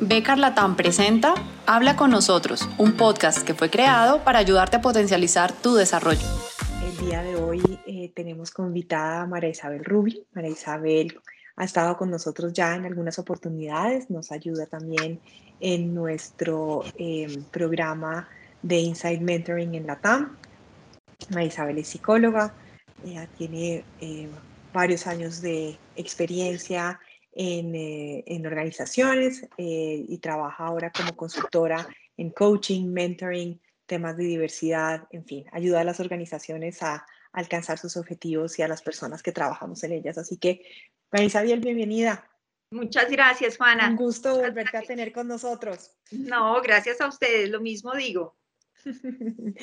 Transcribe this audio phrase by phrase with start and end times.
[0.00, 1.34] Becar Latam presenta
[1.66, 6.26] Habla con nosotros, un podcast que fue creado para ayudarte a potencializar tu desarrollo.
[6.82, 10.22] El día de hoy eh, tenemos como invitada a María Isabel Rubio.
[10.32, 11.20] María Isabel
[11.54, 15.20] ha estado con nosotros ya en algunas oportunidades, nos ayuda también
[15.60, 18.26] en nuestro em, programa
[18.62, 20.34] de Inside Mentoring en Latam.
[21.28, 22.54] María Isabel es psicóloga,
[23.04, 24.30] ella tiene eh,
[24.72, 26.98] varios años de experiencia
[27.32, 35.06] eh, en, organizaciones eh, y trabaja ahora como consultora en coaching, mentoring, temas de diversidad,
[35.10, 39.32] en fin, ayuda a las organizaciones a alcanzar sus objetivos y a las personas que
[39.32, 40.18] trabajamos en ellas.
[40.18, 40.62] Así que,
[41.12, 42.28] María Isabel, bienvenida.
[42.72, 43.88] Muchas gracias, Juana.
[43.88, 45.92] Un gusto volverte a tener con nosotros.
[46.12, 48.36] No, gracias a ustedes, lo mismo digo.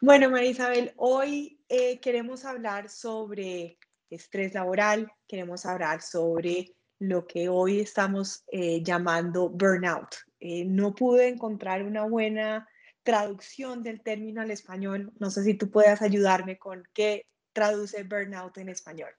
[0.00, 3.78] bueno, María Isabel, hoy eh, queremos hablar sobre
[4.10, 10.14] estrés laboral, queremos hablar sobre lo que hoy estamos eh, llamando burnout.
[10.38, 12.68] Eh, no pude encontrar una buena
[13.02, 15.12] traducción del término al español.
[15.18, 19.10] No sé si tú puedas ayudarme con qué traduce burnout en español.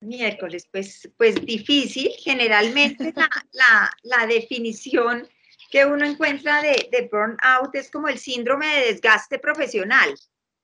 [0.00, 2.12] Miércoles, pues, pues difícil.
[2.18, 3.28] Generalmente la,
[4.04, 5.28] la, definición
[5.72, 10.14] que uno encuentra de, de, burnout es como el síndrome de desgaste profesional.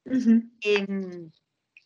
[0.05, 1.29] Em,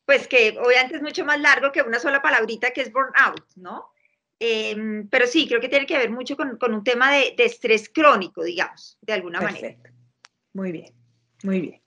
[0.04, 3.95] pues que obviamente es mucho más largo que una sola palabrita que es burnout, ¿no?
[4.38, 8.44] Em, pero sí, creo que tiene que ver mucho con, un tema de, estrés crónico,
[8.44, 9.76] digamos, de alguna manera.
[10.52, 10.94] Muy bien,
[11.42, 11.82] muy bien.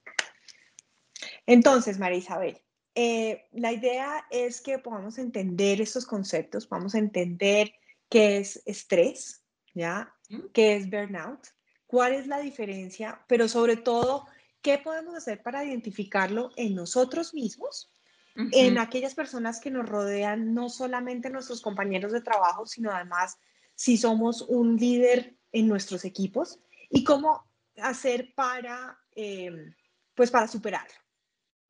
[1.46, 2.60] Entonces, María Isabel,
[2.94, 7.72] eh, la idea es que podamos entender estos conceptos, podamos entender
[8.08, 10.12] qué es estrés, ¿ya?
[10.52, 11.46] ¿Qué es burnout?
[11.86, 13.24] ¿Cuál es la diferencia?
[13.28, 14.26] Pero sobre todo,
[14.62, 17.92] ¿qué podemos hacer para identificarlo en nosotros mismos
[18.36, 23.38] en aquellas personas que nos rodean, no solamente nuestros compañeros de trabajo, sino además
[23.74, 26.58] si somos un líder en nuestros equipos
[26.90, 27.44] y cómo
[27.76, 29.74] hacer para, em,
[30.14, 30.94] pues para superarlo.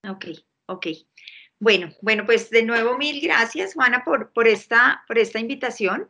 [0.08, 0.26] Ok,
[0.66, 0.86] ok.
[1.58, 6.08] Bueno, bueno, pues de nuevo mil gracias, Juana, por, por, esta, por esta invitación.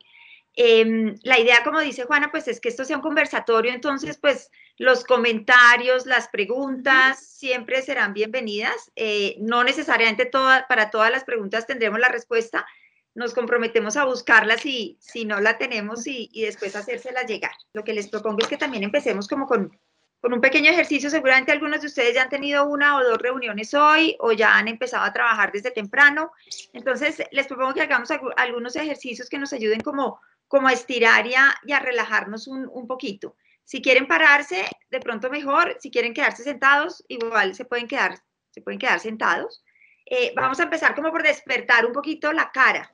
[0.53, 4.51] Em, la idea, como dice Juana, pues es que esto sea un conversatorio, entonces, pues
[4.77, 8.91] los comentarios, las preguntas siempre serán bienvenidas.
[8.95, 12.65] Eh, no necesariamente para todas las preguntas tendremos la respuesta.
[13.13, 17.51] Nos comprometemos a buscarlas y si no la tenemos y, después hacérselas llegar.
[17.73, 19.77] Lo que les propongo es que también empecemos como con,
[20.19, 21.09] con un pequeño ejercicio.
[21.09, 24.67] Seguramente algunos de ustedes ya han tenido una o dos reuniones hoy o ya han
[24.67, 26.31] empezado a trabajar desde temprano.
[26.73, 30.19] Entonces, les propongo que hagamos algunos ejercicios que nos ayuden como
[30.51, 33.37] como a estirar y a, relajarnos un, poquito.
[33.63, 35.77] Si quieren pararse, de pronto mejor.
[35.79, 38.19] Si quieren quedarse sentados, igual se pueden quedar,
[38.49, 39.63] se pueden quedar sentados.
[40.05, 42.93] Eh, vamos a empezar como por despertar un poquito la cara.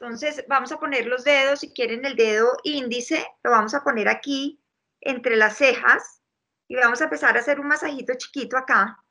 [0.00, 4.08] Entonces, vamos a poner los dedos, si quieren el dedo índice, lo vamos a poner
[4.08, 4.58] aquí
[5.02, 6.22] entre las cejas
[6.68, 9.04] y vamos a empezar a hacer un masajito chiquito acá.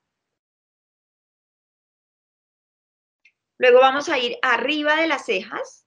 [3.60, 5.84] Luego vamos a ir arriba de las cejas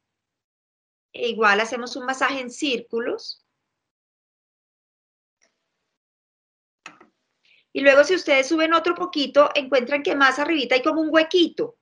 [1.16, 3.44] e igual hacemos un masaje en círculos.
[7.72, 11.76] Y luego si ustedes suben otro poquito, encuentran que más arribita hay como un huequito.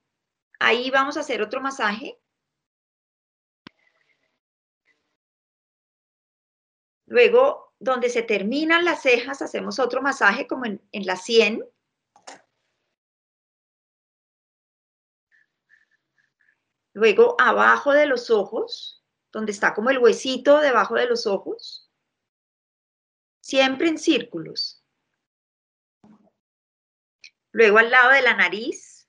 [0.59, 2.19] Ahí vamos a hacer otro masaje.
[7.07, 11.65] Luego, donde se terminan las cejas, hacemos otro masaje como en, en la sien.
[16.93, 19.04] Luego, abajo de los ojos
[19.35, 21.91] donde está como el huesito debajo de los ojos.
[23.41, 24.83] Siempre en círculos.
[27.51, 29.09] Luego al lado de la nariz.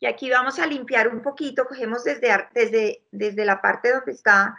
[0.00, 4.56] Y aquí vamos a limpiar un poquito, cogemos desde, desde, desde la parte donde está,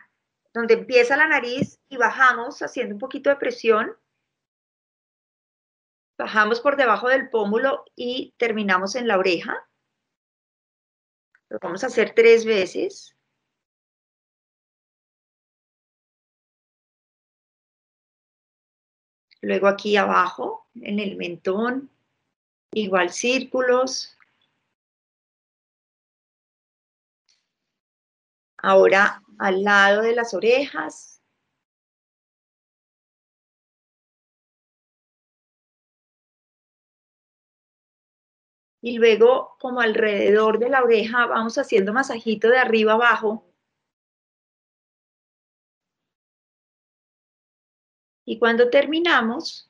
[0.53, 3.95] donde empieza la nariz y bajamos haciendo un poquito de presión.
[6.17, 9.66] Bajamos por debajo del pómulo y terminamos en la oreja.
[11.49, 13.15] Lo vamos a hacer tres veces.
[19.41, 21.91] Luego aquí abajo, en el mentón,
[22.71, 24.17] igual círculos.
[28.57, 31.16] Ahora al lado de las orejas.
[38.87, 43.43] Y luego como alrededor de la oreja vamos haciendo masajito de arriba abajo.
[48.23, 49.69] Y cuando terminamos,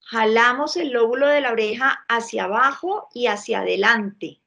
[0.00, 4.42] jalamos el lóbulo de la oreja hacia abajo y hacia adelante,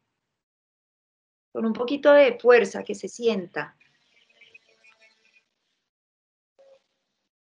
[1.51, 3.75] con un poquito de fuerza que se sienta.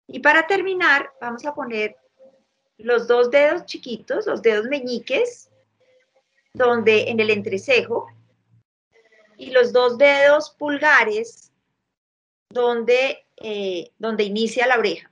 [0.08, 1.96] Y para terminar, vamos a poner
[2.80, 5.49] los dos dedos chiquitos, los dedos meñiques,
[6.54, 8.08] donde en el entrecejo,
[9.38, 11.52] y los dos dedos pulgares,
[12.50, 15.10] donde, eh, donde inicia la oreja.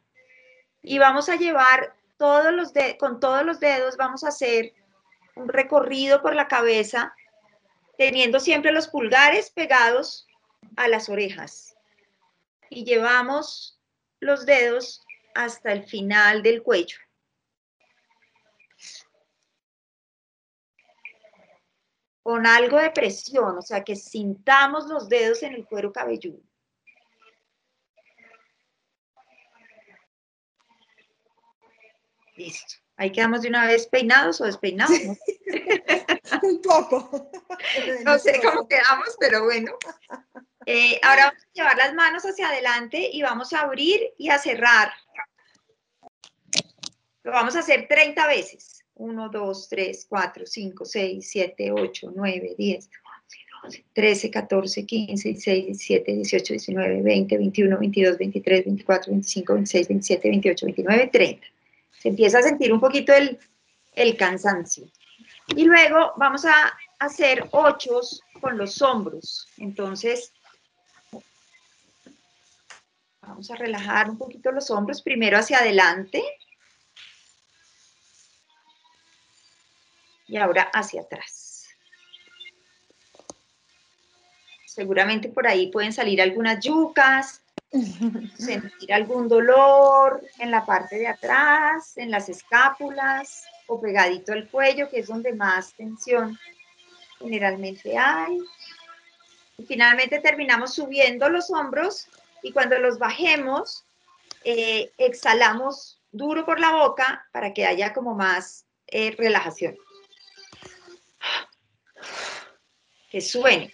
[0.81, 4.73] Y vamos a llevar todos los con todos los dedos, vamos a hacer
[5.35, 7.15] un recorrido por la cabeza,
[7.97, 10.27] teniendo siempre los pulgares pegados
[10.75, 11.75] a las orejas.
[12.69, 13.79] Y llevamos
[14.19, 15.05] los dedos
[15.35, 16.97] hasta el final del cuello.
[22.27, 26.41] Con algo de presión, o sea, que sintamos los dedos en el cuero cabelludo.
[32.35, 32.75] Listo.
[32.97, 34.99] Ahí quedamos de una vez peinados o despeinados.
[36.43, 37.31] Un poco.
[38.03, 39.71] no sé cómo quedamos, pero bueno.
[40.65, 44.37] Eh, ahora vamos a llevar las manos hacia adelante y vamos a abrir y a
[44.37, 44.91] cerrar.
[47.23, 48.76] Lo vamos a hacer 30 veces.
[48.97, 52.89] 1, 2, 3, 4, 5, 6, 7, 8, 9, 10,
[53.63, 59.87] 11, 13, 14, 15, 16, 17, 18, 19, 20, 21, 22, 23, 24, 25, 26,
[59.87, 61.47] 27, 28, 29, 30.
[61.99, 63.37] Se empieza a sentir un poquito el,
[63.95, 64.87] el cansancio.
[65.55, 69.47] Y luego vamos a hacer ochos con los hombros.
[69.57, 70.33] Entonces,
[73.21, 76.23] vamos a relajar un poquito los hombros, primero hacia adelante.
[80.27, 81.67] Y ahora hacia atrás.
[84.65, 87.41] Seguramente por ahí pueden salir algunas yucas,
[88.37, 94.89] sentir algún dolor en la parte de atrás, en las escápulas o pegadito al cuello,
[94.89, 96.37] que es donde más tensión
[97.19, 98.39] generalmente hay.
[99.57, 102.07] Y finalmente terminamos subiendo los hombros
[102.43, 103.85] y cuando los bajemos,
[104.43, 109.75] eh, exhalamos duro por la boca para que haya como más eh, relajación.
[113.17, 113.73] Que suene.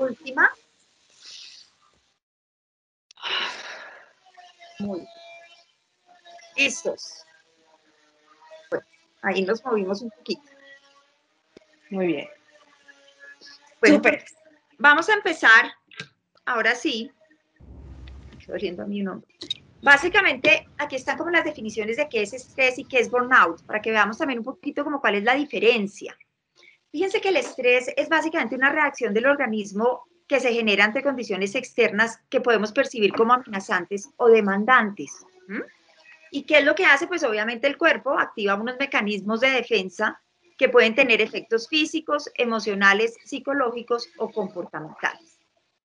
[0.00, 0.52] Última.
[4.80, 5.06] Muy
[6.56, 7.24] Listos.
[9.22, 10.42] ahí nos movimos un poquito.
[11.90, 12.28] Muy bien.
[13.78, 14.34] Bueno, pues,
[14.78, 15.72] vamos a empezar.
[16.44, 17.12] Ahora sí.
[18.36, 19.32] Estoy a mi nombre.
[19.82, 23.80] Básicamente, aquí están como las definiciones de qué es estrés y qué es burnout, para
[23.80, 26.16] que veamos también un poquito como cuál es la diferencia.
[26.92, 31.54] Fíjense que el estrés es básicamente una reacción del organismo que se genera ante condiciones
[31.54, 35.24] externas que podemos percibir como amenazantes o demandantes.
[36.30, 37.06] ¿Y qué es lo que hace?
[37.06, 40.20] Pues obviamente el cuerpo activa unos mecanismos de defensa
[40.58, 45.40] que pueden tener efectos físicos, emocionales, psicológicos o comportamentales.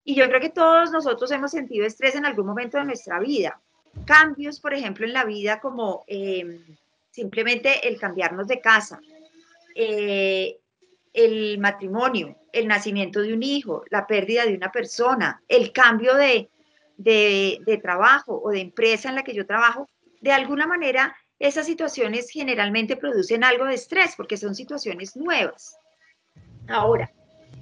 [0.05, 3.61] Y yo creo que todos nosotros hemos sentido estrés en algún momento de nuestra vida.
[4.05, 6.61] Cambios, por ejemplo, en la vida como eh,
[7.11, 9.01] simplemente el cambiarnos de casa,
[9.75, 10.59] eh,
[11.13, 16.49] el matrimonio, el nacimiento de un hijo, la pérdida de una persona, el cambio de,
[17.83, 19.89] trabajo o de empresa en la que yo trabajo,
[20.21, 25.77] de alguna manera esas situaciones generalmente producen algo de estrés porque son situaciones nuevas.
[26.69, 27.11] Ahora,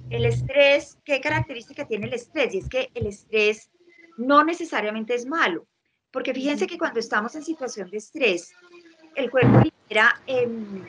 [0.09, 2.53] el estrés, ¿qué característica tiene el estrés?
[2.53, 3.69] Y es que el estrés
[4.17, 5.65] no necesariamente es malo,
[6.11, 8.51] porque fíjense que cuando estamos en situación de estrés,
[9.15, 10.85] el cuerpo libera em,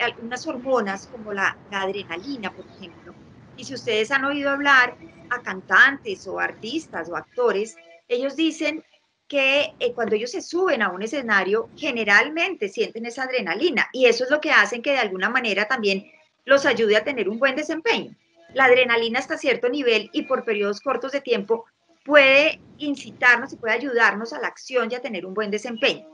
[0.00, 3.14] algunas hormonas como la, adrenalina, por ejemplo.
[3.56, 4.96] Y si ustedes han oído hablar
[5.30, 7.76] a cantantes o artistas o actores,
[8.08, 8.84] ellos dicen
[9.26, 14.24] que eh, cuando ellos se suben a un escenario, generalmente sienten esa adrenalina y eso
[14.24, 16.06] es lo que hacen que de alguna manera también
[16.44, 18.14] los ayude a tener un buen desempeño.
[18.54, 21.64] La adrenalina hasta cierto nivel y por periodos cortos de tiempo
[22.06, 26.06] puede incitarnos y puede ayudarnos a la acción y a tener un buen desempeño.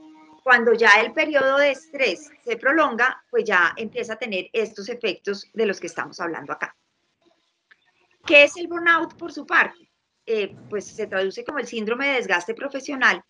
[0.42, 5.46] Cuando ya el periodo de estrés se prolonga, pues ya empieza a tener estos efectos
[5.52, 6.75] de los que estamos hablando acá.
[8.26, 9.90] ¿Qué es el burnout por su parte?
[10.25, 13.22] Eh, pues se traduce como el síndrome de desgaste profesional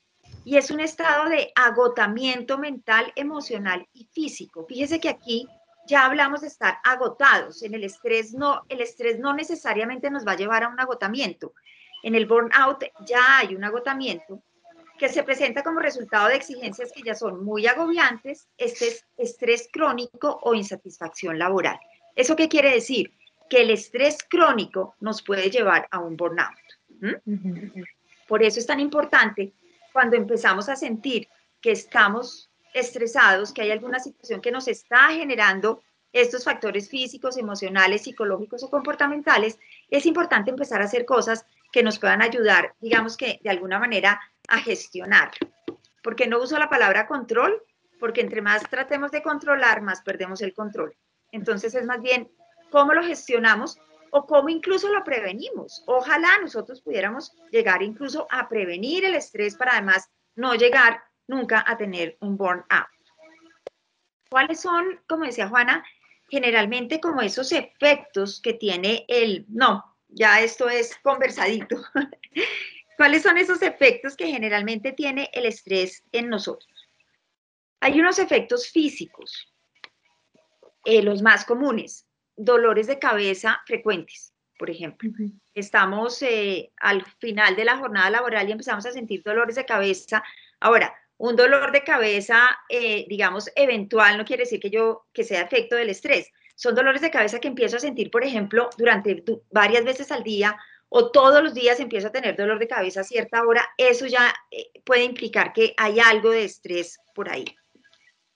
[0.45, 4.65] y es un estado de agotamiento mental, emocional y físico.
[4.67, 5.49] Fíjese que aquí
[5.87, 7.63] ya hablamos de estar agotados.
[7.63, 11.55] En el estrés no, el estrés no necesariamente nos va a llevar a un agotamiento.
[12.03, 14.43] En el burnout ya hay un agotamiento
[14.99, 19.69] que se presenta como resultado de exigencias que ya son muy agobiantes, este es estrés
[19.73, 21.79] crónico o insatisfacción laboral.
[22.15, 23.13] ¿Eso qué quiere decir?
[23.49, 26.57] Que el estrés crónico nos puede llevar a un burnout.
[28.29, 29.53] Por eso es tan importante
[29.93, 31.29] cuando empezamos a sentir
[31.61, 35.83] que estamos estresados, que hay alguna situación que nos está generando
[36.13, 41.99] estos factores físicos, emocionales, psicológicos o comportamentales, es importante empezar a hacer cosas que nos
[41.99, 45.31] puedan ayudar, digamos que de alguna manera, a gestionar.
[46.03, 47.63] Porque no uso la palabra control,
[47.99, 50.95] porque entre más tratemos de controlar, más perdemos el control.
[51.31, 52.31] Entonces es más bien
[52.71, 53.79] cómo lo gestionamos
[54.11, 55.83] o cómo incluso lo prevenimos.
[55.87, 61.77] Ojalá nosotros pudiéramos llegar incluso a prevenir el estrés para además no llegar nunca a
[61.79, 62.87] tener un burnout.
[64.29, 65.85] ¿Cuáles son, como decía Juana,
[66.29, 71.83] generalmente como esos efectos que tiene el, no, ya esto es conversadito.
[72.97, 76.71] ¿Cuáles son esos efectos que generalmente tiene el estrés en nosotros?
[77.81, 79.53] Hay unos efectos físicos,
[80.85, 85.11] eh, los más comunes, dolores de cabeza frecuentes, por ejemplo.
[85.55, 90.23] Estamos eh, al final de la jornada laboral y empezamos a sentir dolores de cabeza.
[90.61, 95.43] Ahora, un dolor de cabeza, eh, digamos, eventual, no quiere decir que yo, que sea
[95.43, 99.85] efecto del estrés son dolores de cabeza que empiezo a sentir, por ejemplo, durante varias
[99.85, 100.57] veces al día
[100.95, 104.35] o todos los días empiezo a tener dolor de cabeza a cierta hora, eso ya
[104.51, 107.47] eh, puede implicar que hay algo de estrés por ahí.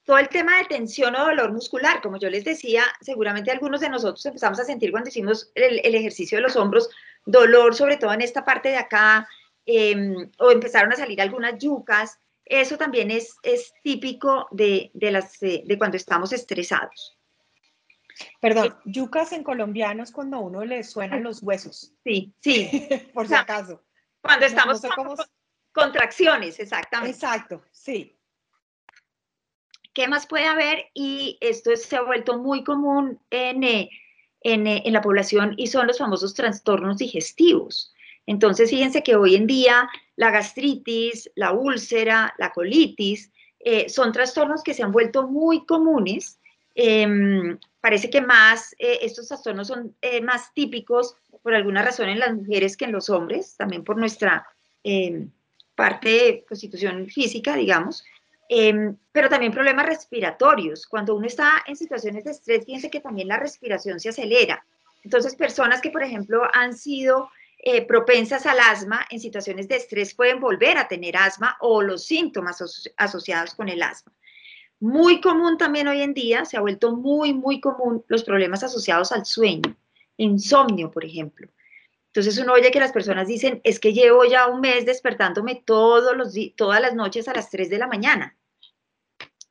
[0.05, 3.91] Todo el tema de tensión o dolor muscular, como yo les decía, seguramente algunos de
[3.91, 6.89] nosotros empezamos a sentir cuando hicimos el, ejercicio de los hombros,
[7.27, 9.29] dolor sobre todo en esta parte de acá,
[9.67, 15.41] em, o empezaron a salir algunas yucas, eso también es, es típico de, de, las,
[15.41, 17.16] de cuando estamos estresados.
[18.41, 21.93] Perdón, yucas en colombiano es cuando a uno le suenan los huesos.
[22.05, 22.89] Sí, sí.
[23.15, 23.83] Por si acaso.
[24.21, 25.17] Cuando estamos con
[25.73, 27.15] contracciones, exactamente.
[27.15, 28.17] Exacto, sí.
[29.93, 30.87] ¿Qué más puede haber?
[30.95, 33.91] Y esto se ha vuelto muy común en, eh,
[34.43, 37.93] en, eh, en la población y son los famosos trastornos digestivos.
[38.27, 44.63] Entonces, fíjense que hoy en día la gastritis, la úlcera, la colitis, eh, son trastornos
[44.63, 46.39] que se han vuelto muy comunes
[46.77, 52.19] Em, parece que más, eh, estos trastornos son eh, más típicos por alguna razón en
[52.19, 54.45] las mujeres que en los hombres, también por nuestra
[54.83, 55.31] em,
[55.76, 58.02] parte de constitución física, digamos,
[58.49, 60.85] em, pero también problemas respiratorios.
[60.85, 64.66] Cuando uno está en situaciones de estrés, fíjense que también la respiración se acelera.
[65.05, 70.12] Entonces, personas que, por ejemplo, han sido eh, propensas al asma en situaciones de estrés
[70.12, 72.61] pueden volver a tener asma o los síntomas
[72.97, 74.12] asociados con el asma.
[74.78, 79.11] Muy común también hoy en día, se ha vuelto muy, muy común los problemas asociados
[79.11, 79.75] al sueño,
[80.18, 81.49] insomnio, por ejemplo.
[82.09, 86.16] Entonces uno oye que las personas dicen, es que llevo ya un mes despertándome todos
[86.16, 88.37] los, todas las noches a las 3 de la mañana.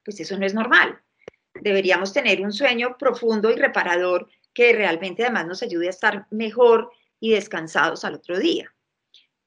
[0.04, 1.00] Pues eso no es normal.
[1.56, 6.92] Deberíamos tener un sueño profundo y reparador que realmente además nos ayude a estar mejor
[7.20, 8.72] y descansados al otro día.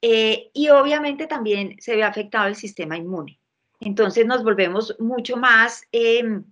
[0.01, 3.39] Eh, y obviamente también se ve afectado el sistema inmune
[3.79, 6.43] entonces nos volvemos mucho más, em,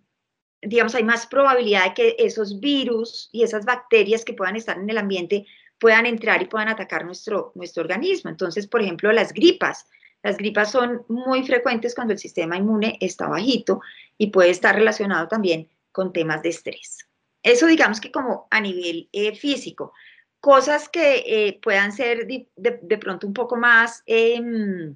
[0.62, 4.90] digamos, hay más probabilidad de que esos virus y esas bacterias que puedan estar en
[4.90, 5.46] el ambiente
[5.80, 8.30] puedan entrar y puedan atacar nuestro, nuestro organismo.
[8.30, 9.86] Entonces, por ejemplo, las gripas.
[10.24, 13.82] Las gripas son muy frecuentes cuando el sistema inmune está bajito
[14.18, 17.08] y puede estar relacionado también con temas de estrés.
[17.44, 19.94] Eso digamos que como a nivel eh, físico.
[20.40, 24.04] Cosas que eh, puedan ser de, pronto un poco más...
[24.06, 24.96] Em,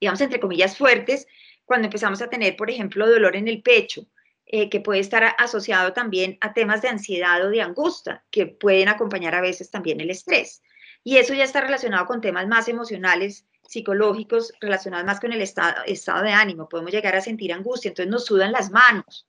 [0.00, 1.26] digamos, entre comillas, fuertes,
[1.64, 4.06] cuando empezamos a tener, por ejemplo, dolor en el pecho,
[4.46, 8.88] eh, que puede estar asociado también a temas de ansiedad o de angustia, que pueden
[8.88, 10.62] acompañar a veces también el estrés.
[11.02, 15.82] Y eso ya está relacionado con temas más emocionales, psicológicos, relacionados más con el estado,
[15.86, 16.68] estado de ánimo.
[16.68, 19.26] Podemos llegar a sentir angustia, entonces nos sudan las manos.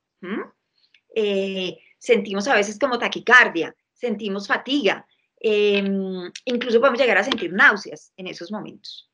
[1.16, 5.08] Eh, sentimos a veces como taquicardia, sentimos fatiga,
[5.40, 9.08] em, incluso podemos llegar a sentir náuseas en esos momentos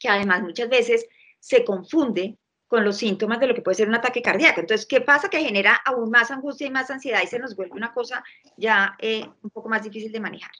[0.00, 1.06] que además muchas veces
[1.38, 4.60] se confunde con los síntomas de lo que puede ser un ataque cardíaco.
[4.60, 5.28] Entonces, ¿qué pasa?
[5.28, 8.24] Que genera aún más angustia y más ansiedad y se nos vuelve una cosa
[8.56, 10.52] ya eh, un poco más difícil de manejar.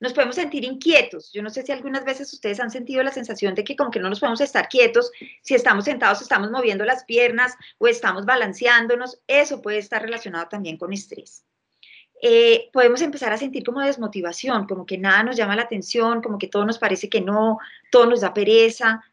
[0.00, 1.30] Nos podemos sentir inquietos.
[1.32, 4.00] Yo no sé si algunas veces ustedes han sentido la sensación de que como que
[4.00, 5.12] no nos podemos estar quietos,
[5.42, 10.76] si estamos sentados estamos moviendo las piernas o estamos balanceándonos, eso puede estar relacionado también
[10.76, 11.44] con estrés.
[12.26, 16.38] Eh, podemos empezar a sentir como desmotivación, como que nada nos llama la atención, como
[16.38, 17.58] que todo nos parece que no,
[17.90, 19.04] todo nos da pereza.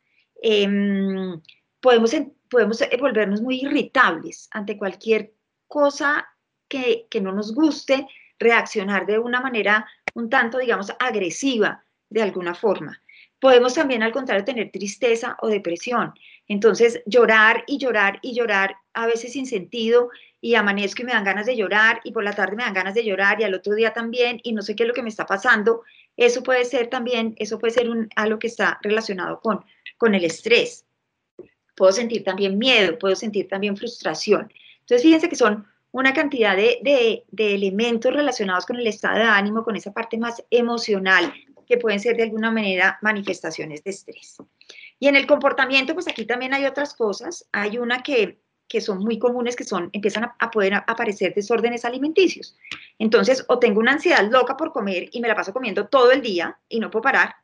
[0.41, 1.41] Em,
[1.81, 2.15] podemos,
[2.49, 5.33] podemos volvernos muy irritables ante cualquier
[5.67, 6.25] cosa
[6.69, 8.07] que, que no nos guste,
[8.39, 13.00] reaccionar de una manera un tanto, digamos, agresiva de alguna forma.
[13.41, 16.13] Podemos también, al contrario, tener tristeza o depresión.
[16.47, 21.23] Entonces, llorar y llorar y llorar, a veces sin sentido, y amanezco y me dan
[21.23, 23.73] ganas de llorar, y por la tarde me dan ganas de llorar, y al otro
[23.73, 25.81] día también, y no sé qué es lo que me está pasando.
[26.15, 29.65] Eso puede ser también, eso puede ser un, algo que está relacionado con,
[29.97, 30.85] con el estrés.
[31.75, 34.53] Puedo sentir también miedo, puedo sentir también frustración.
[34.81, 39.23] Entonces, fíjense que son una cantidad de, de, de elementos relacionados con el estado de
[39.23, 41.33] ánimo, con esa parte más emocional,
[41.71, 44.35] que pueden ser de alguna manera manifestaciones de estrés.
[44.99, 47.47] Y en el comportamiento, pues aquí también hay otras cosas.
[47.53, 52.57] Hay una que, que son muy comunes, que son, empiezan a, poder aparecer desórdenes alimenticios.
[52.99, 56.21] Entonces, o tengo una ansiedad loca por comer y me la paso comiendo todo el
[56.21, 57.35] día y no puedo parar,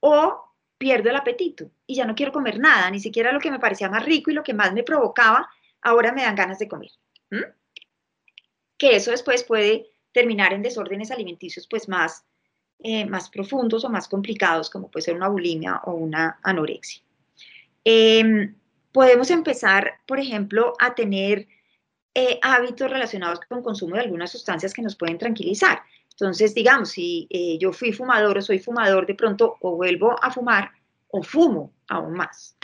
[0.00, 0.44] o
[0.76, 3.88] pierdo el apetito y ya no quiero comer nada, ni siquiera lo que me parecía
[3.88, 5.48] más rico y lo que más me provocaba,
[5.80, 6.90] ahora me dan ganas de comer.
[8.76, 12.26] Que eso después puede terminar en desórdenes alimenticios pues más,
[12.80, 17.02] eh, más profundos o más complicados, como puede ser una bulimia o una anorexia.
[17.84, 18.54] Em,
[18.92, 21.46] podemos empezar, por ejemplo, a tener
[22.14, 25.82] eh, hábitos relacionados con consumo de algunas sustancias que nos pueden tranquilizar.
[26.10, 30.30] Entonces, digamos, si eh, yo fui fumador o soy fumador, de pronto o vuelvo a
[30.30, 30.70] fumar
[31.08, 32.56] o fumo aún más.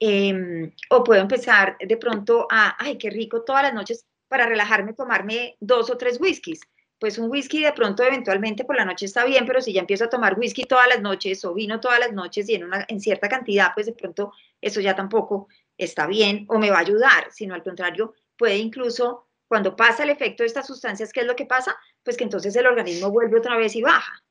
[0.00, 4.92] Em, o puedo empezar de pronto a, ay, qué rico, todas las noches para relajarme,
[4.92, 6.60] tomarme dos o tres whiskies.
[6.98, 10.04] Pues un whisky de pronto eventualmente por la noche está bien, pero si ya empiezo
[10.04, 13.00] a tomar whisky todas las noches o vino todas las noches y en, una, en
[13.00, 17.28] cierta cantidad, pues de pronto eso ya tampoco está bien o me va a ayudar,
[17.30, 21.36] sino al contrario, puede incluso, cuando pasa el efecto de estas sustancias, ¿qué es lo
[21.36, 21.76] que pasa?
[22.02, 24.24] Pues que entonces el organismo vuelve otra vez y baja.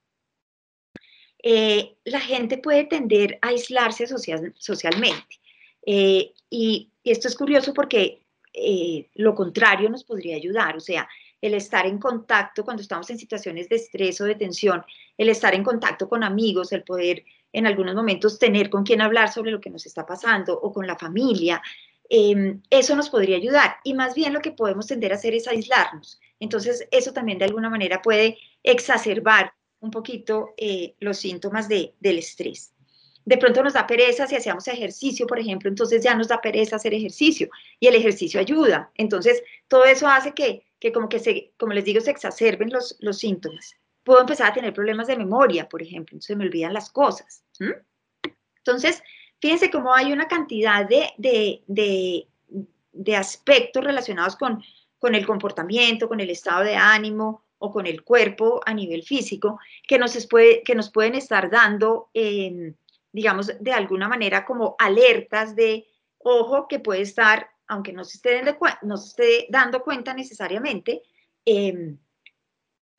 [1.47, 5.39] Eh, la gente puede tender a aislarse socialmente.
[5.85, 11.07] Eh, y, esto es curioso porque eh, lo contrario nos podría ayudar, o sea,
[11.41, 14.83] el estar en contacto cuando estamos en situaciones de estrés o de tensión,
[15.17, 17.23] el estar en contacto con amigos, el poder
[17.53, 20.85] en algunos momentos tener con quien hablar sobre lo que nos está pasando o con
[20.85, 21.61] la familia,
[22.09, 23.77] Em, eso nos podría ayudar.
[23.83, 26.19] Y más bien lo que podemos tender a hacer es aislarnos.
[26.39, 32.73] Entonces, eso también de alguna manera puede exacerbar un poquito eh, los síntomas del estrés.
[33.23, 36.75] De pronto nos da pereza si hacemos ejercicio, por ejemplo, entonces ya nos da pereza
[36.75, 37.49] hacer ejercicio
[37.79, 38.91] y el ejercicio ayuda.
[38.95, 43.17] Entonces, todo eso hace que, como que se, como les digo, se exacerben los, los
[43.17, 43.75] síntomas.
[44.03, 47.43] Puedo empezar a tener problemas de memoria, por ejemplo, entonces me olvidan las cosas.
[48.57, 49.01] Entonces,
[49.45, 52.27] Fíjense cómo hay una cantidad de,
[53.15, 54.63] aspectos relacionados con,
[55.13, 59.99] el comportamiento, con el estado de ánimo o con el cuerpo a nivel físico que
[59.99, 60.17] nos,
[60.65, 62.73] que nos pueden estar dando, em,
[63.11, 65.85] digamos, de alguna manera como alertas de,
[66.17, 68.41] ojo, que puede estar, aunque no se esté,
[68.83, 71.01] no esté dando cuenta necesariamente,
[71.45, 71.97] em,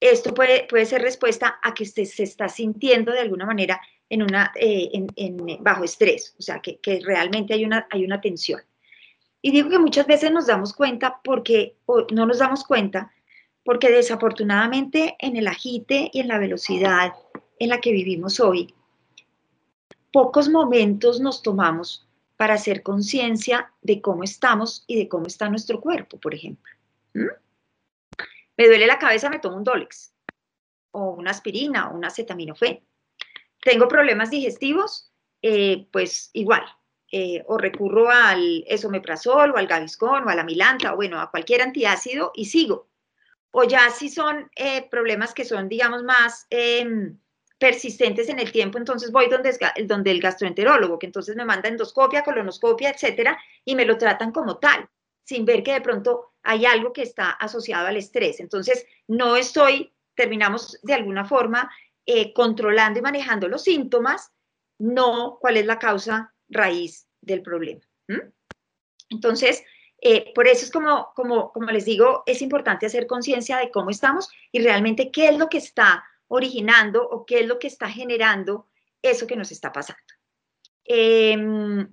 [0.00, 4.22] esto puede, puede ser respuesta a que usted se está sintiendo de alguna manera en
[4.22, 5.06] una, eh,
[5.60, 8.60] bajo estrés, o sea, que, realmente hay una, hay una tensión.
[9.42, 11.76] Y digo que muchas veces nos damos cuenta porque,
[12.12, 13.12] no nos damos cuenta,
[13.64, 17.12] porque desafortunadamente en el agite y en la velocidad
[17.58, 18.74] en la que vivimos hoy,
[20.12, 25.80] pocos momentos nos tomamos para hacer conciencia de cómo estamos y de cómo está nuestro
[25.80, 26.72] cuerpo, por ejemplo.
[27.14, 27.26] ¿Mm?
[28.56, 30.12] Me duele la cabeza, me tomo un Dolex,
[30.92, 32.82] o una aspirina, o una acetaminofén
[33.66, 35.10] tengo problemas digestivos,
[35.42, 36.64] eh, pues igual,
[37.10, 41.32] eh, o recurro al esomeprazol o al gaviscon o a la milanta o bueno, a
[41.32, 42.88] cualquier antiácido y sigo.
[43.50, 47.18] O ya si son eh, problemas que son, digamos, más em,
[47.58, 52.22] persistentes en el tiempo, entonces voy donde, donde el gastroenterólogo, que entonces me manda endoscopia,
[52.22, 54.88] colonoscopia, etcétera, y me lo tratan como tal,
[55.24, 58.40] sin ver que de pronto hay algo que está asociado al estrés.
[58.40, 61.70] Entonces, no estoy, terminamos de alguna forma
[62.04, 64.32] eh, controlando y manejando los síntomas,
[64.78, 67.80] no cuál es la causa raíz del problema.
[69.08, 69.64] Entonces,
[70.00, 73.90] eh, por eso es como, como, como les digo, es importante hacer conciencia de cómo
[73.90, 77.88] estamos y realmente qué es lo que está originando o qué es lo que está
[77.88, 78.66] generando
[79.02, 80.02] eso que nos está pasando.
[80.84, 81.88] Em,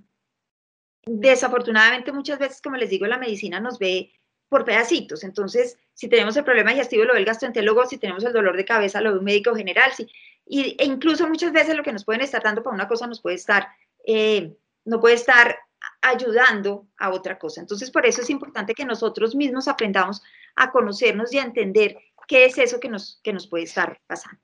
[1.06, 4.14] desafortunadamente, muchas veces, como les digo, la medicina nos ve
[4.50, 5.24] por pedacitos.
[5.24, 8.66] Entonces, si tenemos el problema digestivo, lo ve el gastroenterólogo, si tenemos el dolor de
[8.66, 10.08] cabeza, lo ve un médico general, sí.
[10.46, 13.22] y, e incluso muchas veces lo que nos pueden estar dando para una cosa nos
[13.22, 13.68] puede estar,
[14.06, 15.58] eh, no puede estar
[16.02, 17.62] ayudando a otra cosa.
[17.62, 20.22] Entonces, por eso es importante que nosotros mismos aprendamos
[20.56, 24.42] a conocernos y a entender qué es eso que nos, que nos puede estar pasando.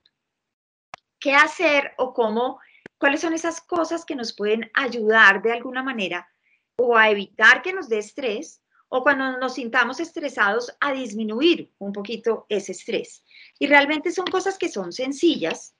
[1.19, 2.59] ¿Qué hacer o cómo,
[2.97, 6.29] cuáles son esas cosas que nos pueden ayudar de alguna manera
[6.77, 11.93] o a evitar que nos dé estrés o cuando nos sintamos estresados a disminuir un
[11.93, 13.23] poquito ese estrés.
[13.59, 15.75] Y realmente son cosas que son sencillas,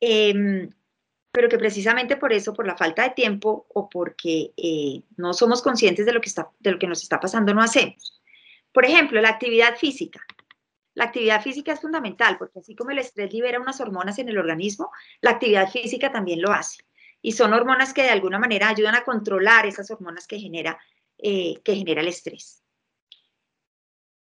[0.00, 0.70] em,
[1.32, 5.62] pero que precisamente por eso, por la falta de tiempo o porque eh, no somos
[5.62, 8.22] conscientes de lo, que está, de lo que nos está pasando, no hacemos.
[8.72, 10.24] Por ejemplo, la actividad física.
[10.94, 14.38] La actividad física es fundamental porque así como el estrés libera unas hormonas en el
[14.38, 16.84] organismo, la actividad física también lo hace.
[17.20, 20.78] Y son hormonas que de alguna manera ayudan a controlar esas hormonas que genera
[21.24, 22.64] eh, que genera el estrés.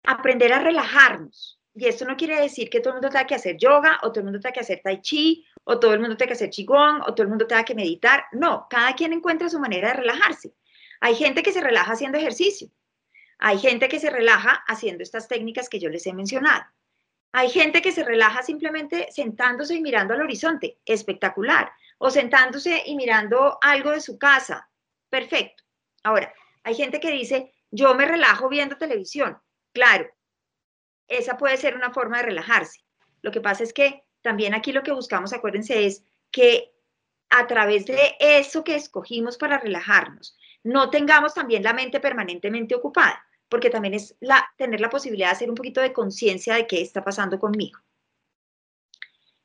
[0.04, 1.58] Aprender a relajarnos.
[1.74, 4.20] Y esto no quiere decir que todo el mundo tenga que hacer yoga, o todo
[4.20, 7.00] el mundo tenga que hacer tai chi, o todo el mundo tenga que hacer chigón,
[7.00, 8.24] o todo el mundo tenga que meditar.
[8.32, 10.52] No, cada quien encuentra su manera de relajarse.
[11.00, 12.68] Hay gente que se relaja haciendo ejercicio.
[13.40, 16.64] Hay gente que se relaja haciendo estas técnicas que yo les he mencionado.
[17.32, 20.78] Hay gente que se relaja simplemente sentándose y mirando al horizonte.
[20.84, 21.72] Espectacular.
[21.98, 24.68] O sentándose y mirando algo de su casa.
[25.08, 25.64] Perfecto.
[26.02, 26.32] Ahora,
[26.64, 29.38] hay gente que dice, yo me relajo viendo televisión.
[29.72, 30.06] Claro,
[31.08, 32.84] esa puede ser una forma de relajarse.
[33.22, 36.72] Lo que pasa es que también aquí lo que buscamos, acuérdense, es que
[37.30, 43.24] a través de eso que escogimos para relajarnos, no tengamos también la mente permanentemente ocupada,
[43.50, 46.80] porque también es la, tener la posibilidad de hacer un poquito de conciencia de qué
[46.80, 47.78] está pasando conmigo.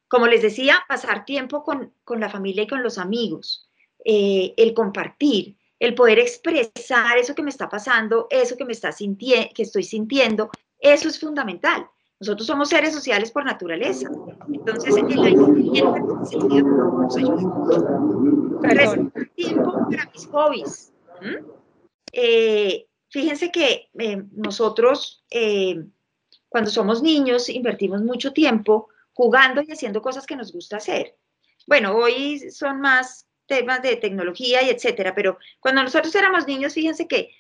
[0.08, 3.68] Como les decía, pasar tiempo con, la familia y con los amigos,
[4.06, 8.92] eh, el compartir, el poder expresar eso que me está pasando, eso que me está
[8.92, 11.90] sintiendo, que estoy sintiendo, eso es fundamental.
[12.20, 14.10] Nosotros somos seres sociales por naturaleza.
[14.48, 17.36] Entonces, el aislamiento sentido nos ayuda
[19.36, 20.94] tiempo para mis hobbies.
[22.14, 25.86] Eh, fíjense que eh, nosotros, eh,
[26.50, 31.16] cuando somos niños, invertimos mucho tiempo jugando y haciendo cosas que nos gusta hacer.
[31.66, 37.08] Bueno, hoy son más temas de tecnología y etcétera, pero cuando nosotros éramos niños, fíjense
[37.08, 37.32] que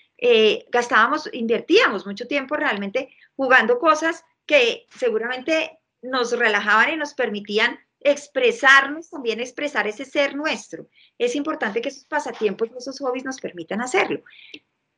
[0.71, 9.09] gastábamos, invertíamos mucho tiempo realmente jugando cosas que seguramente nos relajaban y nos permitían expresarnos,
[9.09, 10.88] también expresar ese ser nuestro.
[11.17, 14.23] Es importante que esos pasatiempos y esos hobbies nos permitan hacerlo.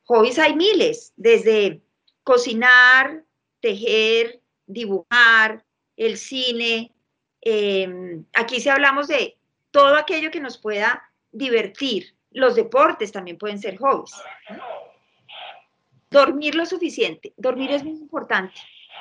[0.08, 1.82] Hobbies hay miles, desde
[2.24, 3.24] cocinar,
[3.60, 5.66] tejer, dibujar,
[5.96, 6.94] el cine.
[7.42, 9.36] Em, aquí sí hablamos de
[9.70, 12.14] todo aquello que nos pueda divertir.
[12.30, 14.14] Los deportes también pueden ser hobbies.
[16.10, 17.34] Dormir lo suficiente.
[17.36, 18.54] Dormir es muy importante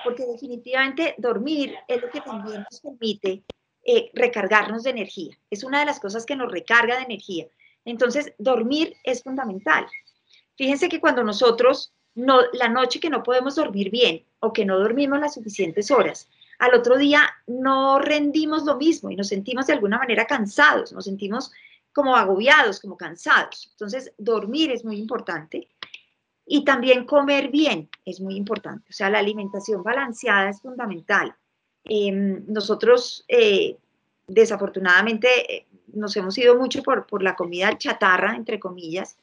[0.03, 3.43] porque definitivamente dormir es lo que también nos permite
[3.85, 5.39] eh, recargarnos de energía.
[5.49, 7.47] Es una de las cosas que nos recarga de energía.
[7.85, 9.87] Entonces, dormir es fundamental.
[10.57, 14.79] Fíjense que cuando nosotros, no, la noche que no podemos dormir bien o que no
[14.79, 16.27] dormimos las suficientes horas,
[16.59, 21.05] al otro día no rendimos lo mismo y nos sentimos de alguna manera cansados, nos
[21.05, 21.51] sentimos
[21.93, 23.69] como agobiados, como cansados.
[23.71, 25.67] Entonces, dormir es muy importante.
[26.45, 31.35] Y también comer bien es muy importante, o sea, la alimentación balanceada es fundamental.
[31.83, 33.77] Em, nosotros, eh,
[34.27, 39.17] desafortunadamente, eh, nos hemos ido mucho por, por, la comida chatarra, entre comillas,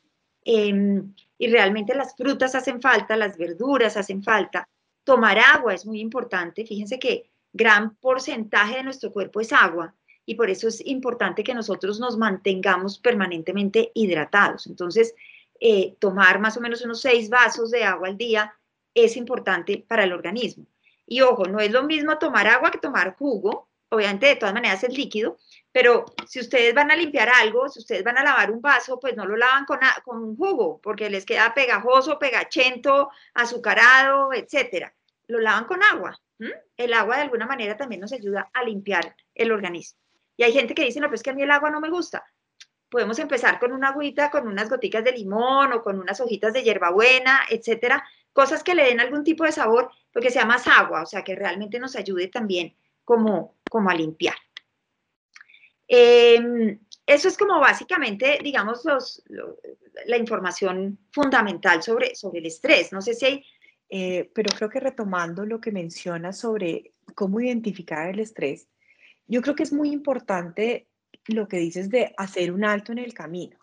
[0.45, 4.69] em, y realmente las frutas hacen falta, las verduras hacen falta.
[5.05, 6.65] Tomar agua es muy importante.
[6.65, 9.95] Fíjense que gran porcentaje de nuestro cuerpo es agua
[10.27, 14.67] y por eso es importante que nosotros nos mantengamos permanentemente hidratados.
[14.67, 15.15] Entonces,
[15.61, 18.55] eh, tomar más o menos unos seis vasos de agua al día
[18.95, 20.67] es importante para el organismo.
[21.07, 24.83] Y ojo, no es lo mismo tomar agua que tomar jugo, obviamente de todas maneras
[24.85, 25.39] es líquido,
[25.75, 29.17] pero si ustedes van a limpiar algo, si ustedes van a lavar un vaso, pues
[29.17, 34.95] no lo lavan con, con un jugo, porque les queda pegajoso, pegachento, azucarado, etcétera.
[35.27, 36.17] Lo lavan con agua.
[36.77, 39.99] El agua de alguna manera también nos ayuda a limpiar el organismo.
[40.37, 42.25] Y hay gente que dice, no, pues que a mí el agua no me gusta
[42.89, 46.63] podemos empezar con una agüita, con unas goticas de limón o con unas hojitas de
[46.63, 51.07] hierbabuena, etcétera, cosas que le den algún tipo de sabor, porque sea más agua, o
[51.07, 54.37] sea, que realmente nos ayude también como, como a limpiar.
[55.87, 59.23] Em, eso es como básicamente, digamos, los,
[60.07, 62.93] la información fundamental sobre, sobre el estrés.
[62.93, 63.45] No sé si hay...
[63.91, 68.67] Eh, pero creo que retomando lo que mencionas sobre cómo identificar el estrés,
[69.27, 70.89] yo creo que es muy importante
[71.27, 73.59] lo que dices de hacer un alto en el camino,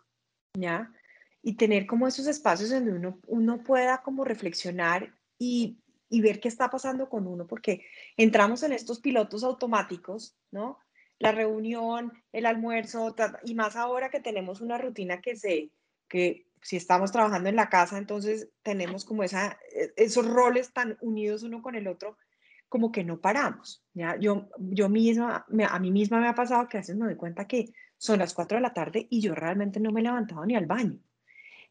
[0.54, 0.94] ¿ya?
[1.42, 6.48] Y tener como esos espacios donde uno, uno pueda como reflexionar y, y ver qué
[6.48, 10.80] está pasando con uno, porque entramos en estos pilotos automáticos, ¿no?
[11.22, 15.70] La reunión, el almuerzo, y más ahora que tenemos una rutina que se,
[16.08, 20.98] que si estamos trabajando en la casa, entonces tenemos como esa, e, esos roles tan
[21.02, 22.18] unidos uno con el otro,
[22.70, 23.84] como que no paramos.
[23.94, 24.18] ¿ya?
[24.18, 27.48] Yo, yo misma, a mí misma me ha pasado que a veces me doy cuenta
[27.48, 30.56] que son las 4 de la tarde y yo realmente no me he levantado ni
[30.56, 30.98] al baño.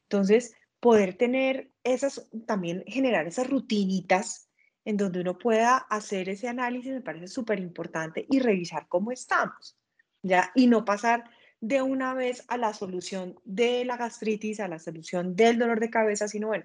[0.03, 4.50] Entonces, poder tener esas, también generar esas rutinitas
[4.85, 9.77] en donde uno pueda hacer ese análisis me parece súper importante y revisar cómo estamos,
[10.23, 10.51] ¿ya?
[10.55, 11.25] Y no pasar
[11.61, 15.91] de una vez a la solución de la gastritis, a la solución del dolor de
[15.91, 16.65] cabeza, sino bueno,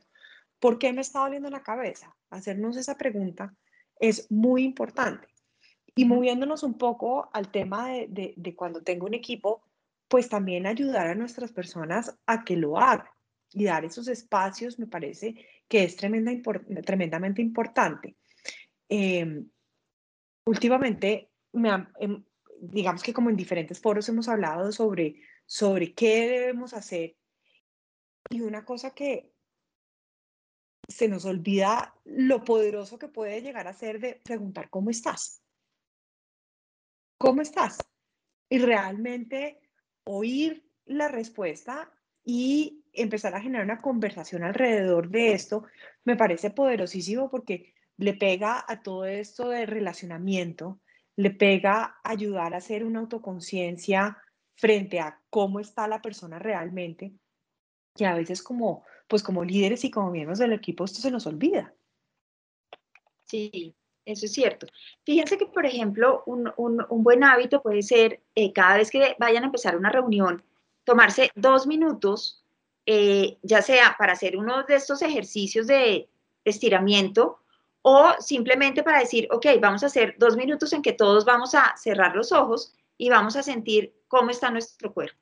[0.59, 2.15] ¿por qué me está doliendo la cabeza?
[2.29, 3.53] Hacernos esa pregunta
[3.99, 5.27] es muy importante.
[5.95, 9.63] Y moviéndonos un poco al tema de, cuando tengo un equipo,
[10.07, 13.07] pues también ayudar a nuestras personas a que lo hagan
[13.53, 15.35] y dar esos espacios me parece
[15.67, 16.31] que es tremenda,
[16.83, 18.15] tremendamente importante.
[18.89, 19.49] Em,
[20.45, 22.23] últimamente, me em,
[22.59, 27.15] digamos que como en diferentes foros hemos hablado sobre, sobre qué debemos hacer.
[28.29, 29.31] Y una cosa que
[30.87, 35.41] se nos olvida lo poderoso que puede llegar a ser de preguntar cómo estás.
[37.17, 37.77] ¿Cómo estás?
[38.49, 39.59] Y realmente
[40.03, 41.91] oír la respuesta
[42.25, 45.65] y empezar a generar una conversación alrededor de esto
[46.03, 50.79] me parece poderosísimo porque le pega a todo esto de relacionamiento,
[51.15, 54.17] le pega ayudar a hacer una autoconciencia
[54.55, 57.13] frente a cómo está la persona realmente,
[57.93, 61.27] que a veces como, pues como líderes y como miembros del equipo esto se nos
[61.27, 61.73] olvida.
[63.25, 64.67] Sí, eso es cierto.
[65.03, 66.51] Fíjense que, por ejemplo, un,
[67.03, 70.43] buen hábito puede ser eh, cada vez que vayan a empezar una reunión,
[70.85, 72.43] tomarse dos minutos,
[72.85, 76.07] eh, ya sea para hacer uno de estos ejercicios de
[76.45, 77.39] estiramiento
[77.81, 81.75] o simplemente para decir, ok, vamos a hacer dos minutos en que todos vamos a
[81.77, 85.19] cerrar los ojos y vamos a sentir cómo está nuestro cuerpo.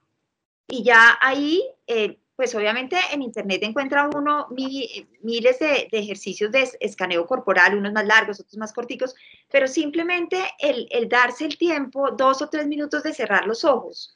[0.67, 7.26] Y ya ahí, eh, pues obviamente en internet encuentra uno miles de, ejercicios de escaneo
[7.26, 9.15] corporal, unos más largos, otros más corticos,
[9.49, 14.15] pero simplemente el, el darse el tiempo, dos o tres minutos de cerrar los ojos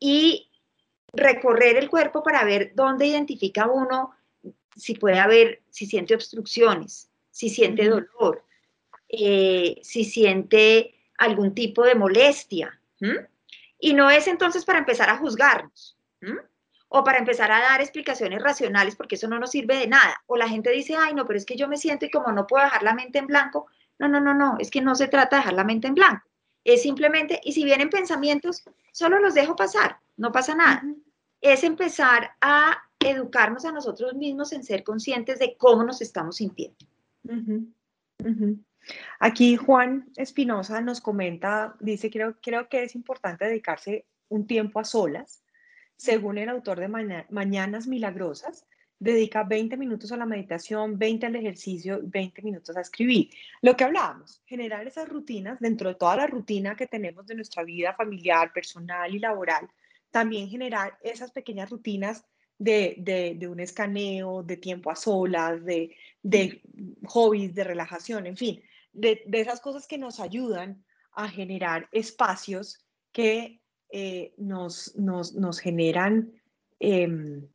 [0.00, 0.47] y
[1.18, 4.14] recorrer el cuerpo para ver dónde identifica uno
[4.76, 8.44] si puede haber, si siente obstrucciones, si siente dolor,
[9.08, 12.80] eh, si siente algún tipo de molestia.
[13.78, 15.96] Y no es entonces para empezar a juzgarnos
[16.88, 20.22] o para empezar a dar explicaciones racionales porque eso no nos sirve de nada.
[20.26, 22.46] O la gente dice, ay, no, pero es que yo me siento y como no
[22.46, 23.66] puedo dejar la mente en blanco.
[23.98, 26.26] No, no, no, no, es que no se trata de dejar la mente en blanco.
[26.64, 30.82] Es simplemente, y si vienen pensamientos, solo los dejo pasar, no pasa nada.
[31.40, 36.76] Es empezar a educarnos a nosotros mismos en ser conscientes de cómo nos estamos sintiendo.
[39.20, 44.84] Aquí Juan Espinosa nos comenta, dice, creo, creo que es importante dedicarse un tiempo a
[44.84, 45.42] solas.
[45.96, 46.88] Según el autor de
[47.30, 48.66] Mañanas Milagrosas,
[49.00, 53.30] dedica 20 minutos a la meditación, 20 al ejercicio, 20 minutos a escribir.
[53.62, 57.62] Lo que hablábamos, generar esas rutinas dentro de toda la rutina que tenemos de nuestra
[57.62, 59.68] vida familiar, personal y laboral,
[60.10, 62.24] también generar esas pequeñas rutinas
[62.58, 65.96] de, un escaneo, de tiempo a solas, de,
[67.06, 73.60] hobbies, de relajación, en fin, de, esas cosas que nos ayudan a generar espacios que
[73.90, 76.32] eh, nos, nos, generan,
[76.78, 77.48] em,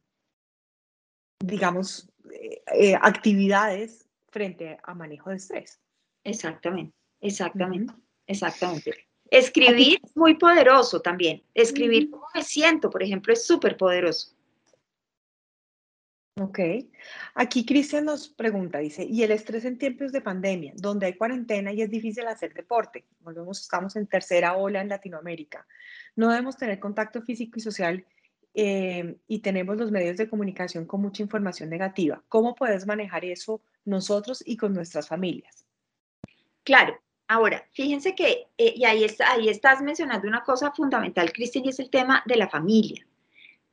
[1.40, 5.80] digamos, eh, eh, actividades frente a manejo de estrés.
[6.24, 7.94] Exactamente, exactamente,
[8.26, 9.13] exactamente.
[9.30, 11.44] Escribir es muy poderoso también.
[11.54, 14.34] Escribir cómo me siento, por ejemplo, es súper poderoso.
[16.40, 16.60] Ok.
[17.36, 21.72] Aquí Cristian nos pregunta, dice, ¿y el estrés en tiempos de pandemia, donde hay cuarentena
[21.72, 23.06] y es difícil hacer deporte?
[23.20, 25.68] Volvemos, estamos en tercera ola en Latinoamérica.
[26.16, 28.06] No debemos tener contacto físico y social
[28.56, 32.24] eh, y tenemos los medios de comunicación con mucha información negativa.
[32.30, 35.66] ¿Cómo puedes manejar eso nosotros y con nuestras familias?
[36.64, 37.00] Claro.
[37.28, 41.70] Ahora, fíjense que, eh, y ahí, está, ahí estás mencionando una cosa fundamental, Cristian, y
[41.70, 43.06] es el tema de la familia.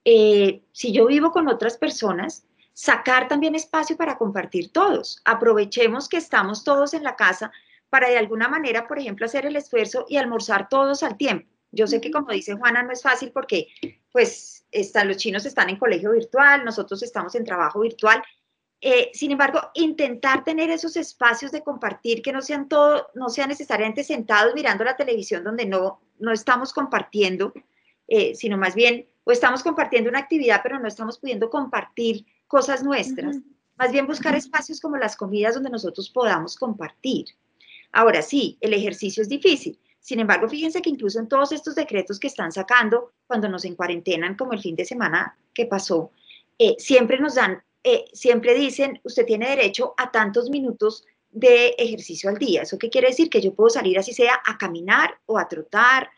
[0.05, 5.21] Eh, si yo vivo con otras personas, sacar también espacio para compartir todos.
[5.25, 7.53] Aprovechemos que estamos todos en la casa
[7.91, 11.49] para de alguna manera, por ejemplo, hacer el esfuerzo y almorzar todos al tiempo.
[11.73, 13.69] Yo sé que como dice Juana no es fácil porque
[14.13, 18.23] pues están, los chinos están en colegio virtual, nosotros estamos en trabajo virtual.
[18.83, 23.51] Eh, sin embargo, intentar tener esos espacios de compartir que no sean todo, no sean
[23.51, 27.53] necesariamente sentados mirando la televisión donde no, no estamos compartiendo,
[28.09, 32.83] eh, sino más bien o estamos compartiendo una actividad, pero no estamos pudiendo compartir cosas
[32.83, 33.37] nuestras.
[33.77, 37.27] Más bien buscar espacios como las comidas donde nosotros podamos compartir.
[37.93, 39.79] Ahora sí, el ejercicio es difícil.
[40.01, 44.37] Sin embargo, fíjense que incluso en todos estos decretos que están sacando cuando nos encuarentenan,
[44.37, 46.11] como el fin de semana que pasó,
[46.59, 52.29] eh, siempre nos dan, eh, siempre dicen, usted tiene derecho a tantos minutos de ejercicio
[52.29, 52.63] al día.
[52.63, 53.31] ¿Eso qué quiere decir?
[53.31, 56.11] Que yo puedo salir así sea a caminar o a trotar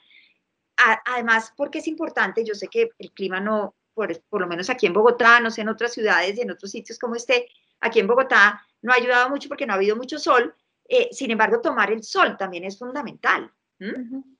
[0.76, 4.92] además, porque es importante, yo sé que el clima no, por, lo menos aquí en
[4.92, 7.48] Bogotá, no sé en otras ciudades y en otros sitios como este,
[7.80, 10.54] aquí en Bogotá no ha ayudado mucho porque no ha habido mucho sol,
[10.88, 13.50] eh, sin embargo, tomar el sol también es fundamental.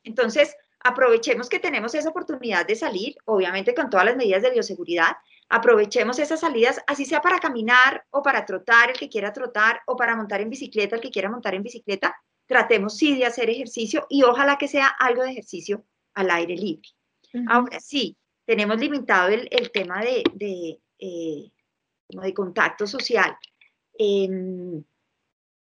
[0.04, 5.16] Entonces, aprovechemos que tenemos esa oportunidad de salir, obviamente con todas las medidas de bioseguridad,
[5.48, 9.96] aprovechemos esas salidas, así sea para caminar o para trotar el que quiera trotar o
[9.96, 14.06] para montar en bicicleta el que quiera montar en bicicleta, tratemos sí de hacer ejercicio
[14.08, 16.88] y ojalá que sea algo de ejercicio al aire libre.
[17.48, 21.50] Ahora sí, tenemos limitado el, tema de, de, eh,
[22.08, 23.36] de contacto social.
[23.98, 24.82] Em,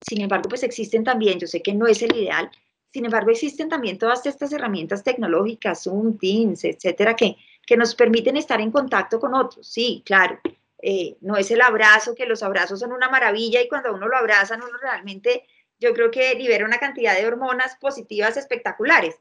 [0.02, 2.50] sin embargo, pues existen también, yo sé que no es el ideal,
[2.92, 8.38] Sin embargo, existen también todas estas herramientas tecnológicas, Zoom, Teams, etcétera, que, que nos permiten
[8.38, 9.68] estar en contacto con otros.
[9.68, 10.40] Sí, claro,
[10.82, 14.18] eh, no es el abrazo, que los abrazos son una maravilla y cuando uno lo
[14.18, 15.48] abraza, uno realmente,
[15.80, 19.16] yo creo que libera una cantidad de hormonas positivas espectaculares.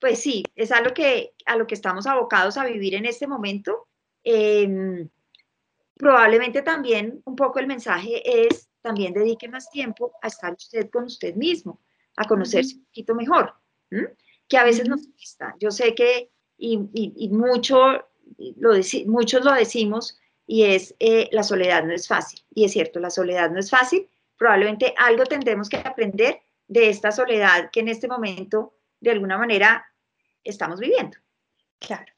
[0.00, 3.88] Pues sí, es algo que, a lo que estamos abocados a vivir en este momento.
[4.22, 5.08] Em,
[5.96, 11.04] probablemente también un poco el mensaje es, también dedique más tiempo a estar usted con
[11.04, 11.80] usted mismo,
[12.16, 13.54] a conocerse un poquito mejor,
[14.48, 15.54] que a veces nos cuesta.
[15.58, 18.02] Yo sé que, y, y, muchos
[18.36, 18.72] lo
[19.54, 22.40] decimos, y es eh, la soledad no es fácil.
[22.54, 24.08] Y es cierto, la soledad no es fácil.
[24.36, 29.86] Probablemente algo tendremos que aprender de esta soledad que en este momento, de alguna manera,
[30.42, 31.16] estamos viviendo.
[31.78, 32.12] Claro.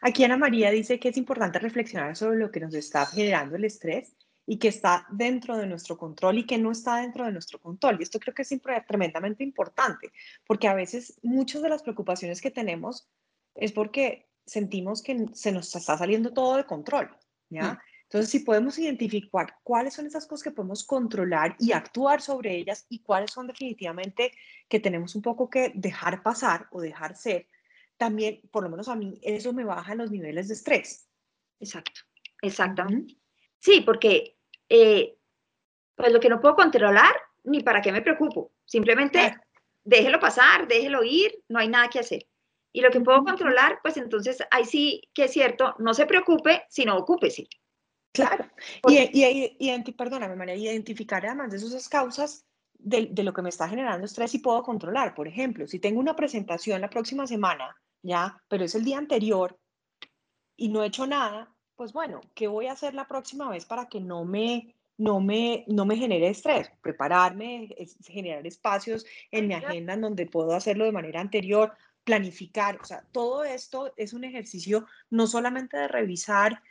[0.00, 3.64] Aquí Ana María dice que es importante reflexionar sobre lo que nos está generando el
[3.64, 4.14] estrés
[4.46, 7.96] y que está dentro de nuestro control y que no está dentro de nuestro control.
[7.98, 8.54] Y esto creo que es
[8.86, 10.12] tremendamente importante,
[10.46, 13.08] porque a veces muchas de las preocupaciones que tenemos
[13.54, 17.10] es porque sentimos que se nos está saliendo todo de control.
[17.48, 17.74] ¿ya?
[17.74, 17.78] Mm.
[18.04, 22.84] Entonces, si podemos identificar cuáles son esas cosas que podemos controlar y actuar sobre ellas
[22.90, 24.32] y cuáles son definitivamente
[24.68, 27.48] que tenemos un poco que dejar pasar o dejar ser,
[27.96, 31.08] también, por lo menos a mí, eso me baja los niveles de estrés.
[31.58, 32.02] Exacto,
[32.42, 33.16] exactamente.
[33.58, 34.36] Sí, porque
[34.68, 35.16] eh,
[35.94, 38.52] pues lo que no puedo controlar, ni para qué me preocupo.
[38.64, 39.36] Simplemente
[39.84, 42.26] déjelo pasar, déjelo ir, no hay nada que hacer.
[42.72, 46.64] Y lo que puedo controlar, pues entonces ahí sí que es cierto, no se preocupe,
[46.68, 47.46] sino ocúpese.
[48.12, 48.44] Claro.
[48.88, 53.48] Y, y, y, perdóname, María, identificar además de esas causas de, de, lo que me
[53.48, 55.14] está generando estrés y puedo controlar.
[55.14, 59.58] Por ejemplo, si tengo una presentación la próxima semana, ya, pero es el día anterior
[60.56, 63.88] y no he hecho nada, pues bueno, ¿qué voy a hacer la próxima vez para
[63.88, 66.70] que no me, no me, no me genere estrés?
[66.82, 67.68] Prepararme,
[68.04, 71.72] generar espacios en mi agenda en donde puedo hacerlo de manera anterior
[72.04, 76.62] planificar, o sea, todo esto es un ejercicio no solamente de revisar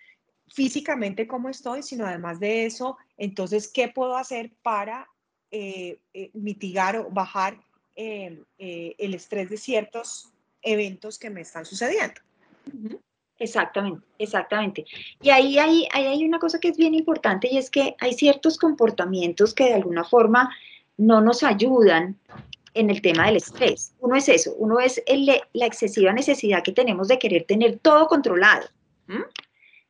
[0.48, 5.08] físicamente cómo estoy, sino además de eso, entonces, ¿qué puedo hacer para
[5.52, 7.62] eh, eh, mitigar o bajar
[7.96, 12.20] eh, el estrés de ciertos eventos que me están sucediendo?
[13.38, 14.86] Exactamente, exactamente.
[15.22, 18.13] Y ahí, ahí, ahí hay una cosa que es bien importante y es que hay
[18.13, 20.54] ciertos comportamientos que de alguna forma
[20.98, 22.20] no nos ayudan
[22.74, 23.94] en el tema del estrés.
[24.00, 25.02] Uno es eso, uno es
[25.54, 28.68] la excesiva necesidad que tenemos de querer tener todo controlado,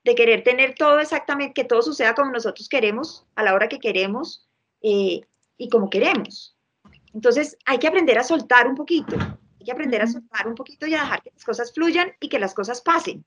[0.03, 3.79] de querer tener todo exactamente, que todo suceda como nosotros queremos, a la hora que
[3.79, 4.47] queremos
[4.81, 5.21] eh,
[5.57, 6.57] y como queremos.
[7.13, 10.87] Entonces hay que aprender a soltar un poquito, hay que aprender a soltar un poquito
[10.87, 13.23] y a dejar que las cosas fluyan y que las cosas pasen.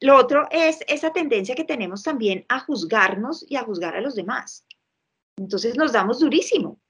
[0.00, 4.16] Lo otro es esa tendencia que tenemos también a juzgarnos y a juzgar a los
[4.16, 4.66] demás.
[5.36, 6.81] Entonces nos damos durísimo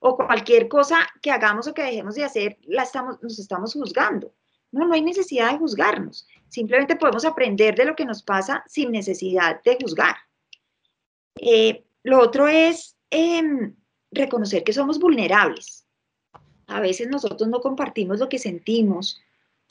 [0.00, 4.34] o cualquier cosa que hagamos o que dejemos de hacer, la estamos, nos estamos juzgando.
[4.72, 6.26] No, no hay necesidad de juzgarnos.
[6.48, 10.16] Simplemente podemos aprender de lo que nos pasa sin necesidad de juzgar.
[11.36, 13.74] Eh, lo otro es em,
[14.10, 15.86] reconocer que somos vulnerables.
[16.66, 19.20] A veces nosotros no compartimos lo que sentimos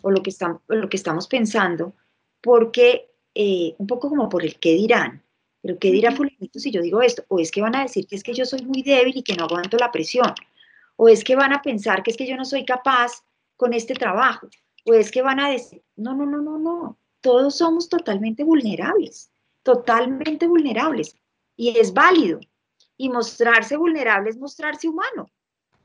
[0.02, 0.32] o lo que,
[0.68, 1.96] lo que estamos pensando
[2.42, 5.24] porque eh, un poco como por el qué dirán.
[5.62, 7.24] Pero ¿qué dirá fulanito si yo digo esto?
[7.28, 9.36] O es que van a decir que es que yo soy muy débil y que
[9.36, 10.34] no aguanto la presión.
[10.96, 13.24] O es que van a pensar que es que yo no soy capaz
[13.58, 14.48] con este trabajo.
[14.86, 16.98] O es que van a decir, no, no, no, no, no.
[17.22, 19.30] Todos somos totalmente vulnerables,
[19.64, 21.16] totalmente vulnerables.
[21.58, 22.40] Y es válido.
[22.98, 25.30] Y mostrarse vulnerable es mostrarse humano.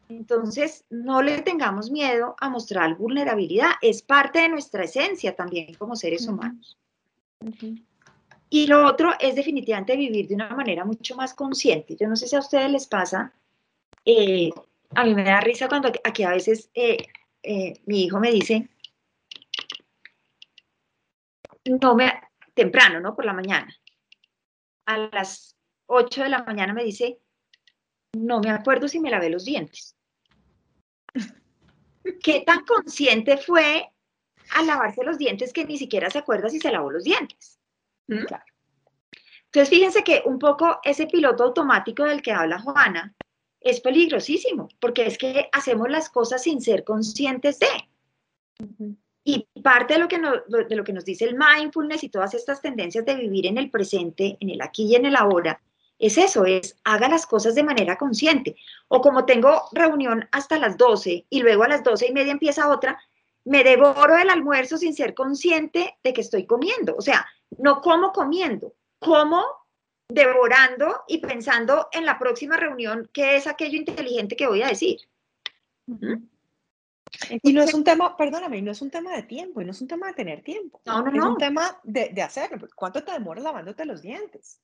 [0.09, 3.73] Entonces, no le tengamos miedo a mostrar vulnerabilidad.
[3.81, 6.79] Es parte de nuestra esencia también como seres humanos.
[8.55, 11.97] Y lo otro es definitivamente vivir de una manera mucho más consciente.
[11.97, 13.33] Yo no sé si a ustedes les pasa,
[14.05, 14.49] eh,
[14.95, 16.99] a mí me da risa cuando aquí a veces eh,
[17.43, 18.69] eh, mi hijo me dice,
[21.64, 22.12] no me,
[22.55, 23.17] temprano, ¿no?
[23.17, 23.77] Por la mañana.
[24.87, 27.19] A las 8 de la mañana me dice,
[28.13, 29.96] no me acuerdo si me lavé los dientes.
[32.23, 33.90] ¿Qué tan consciente fue
[34.50, 37.59] al lavarse los dientes que ni siquiera se acuerda si se lavó los dientes?
[38.09, 38.27] ¿Mm?
[39.46, 43.15] Entonces, fíjense que un poco ese piloto automático del que habla Juana
[43.61, 47.69] es peligrosísimo, porque es que hacemos las cosas sin ser conscientes de.
[49.25, 52.61] Y parte de lo, que de lo que nos dice el mindfulness y todas estas
[52.61, 55.61] tendencias de vivir en el presente, en el aquí y en el ahora,
[55.98, 58.57] es eso, es haga las cosas de manera consciente.
[58.88, 62.69] O como tengo reunión hasta las 12 y luego a las 12 y media empieza
[62.69, 62.98] otra,
[63.44, 66.94] me devoro el almuerzo sin ser consciente de que estoy comiendo.
[66.96, 67.27] O sea,
[67.59, 69.45] no como comiendo, como
[70.09, 74.99] devorando y pensando en la próxima reunión qué es aquello inteligente que voy a decir.
[77.42, 79.81] Y no es un tema, perdóname, no es un tema de tiempo, y no es
[79.81, 80.81] un tema de tener tiempo.
[80.85, 81.31] No, no, es no.
[81.31, 82.67] un tema de, de hacerlo.
[82.75, 84.61] ¿Cuánto te demoras lavándote los dientes?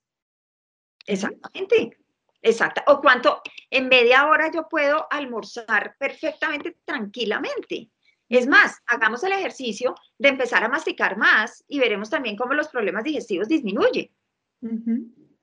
[1.07, 1.97] Exactamente.
[2.43, 2.83] Exacto.
[2.87, 7.91] O cuánto, en media hora yo puedo almorzar perfectamente tranquilamente.
[8.31, 12.68] Es más, hagamos el ejercicio de empezar a masticar más y veremos también cómo los
[12.68, 14.09] problemas digestivos disminuyen.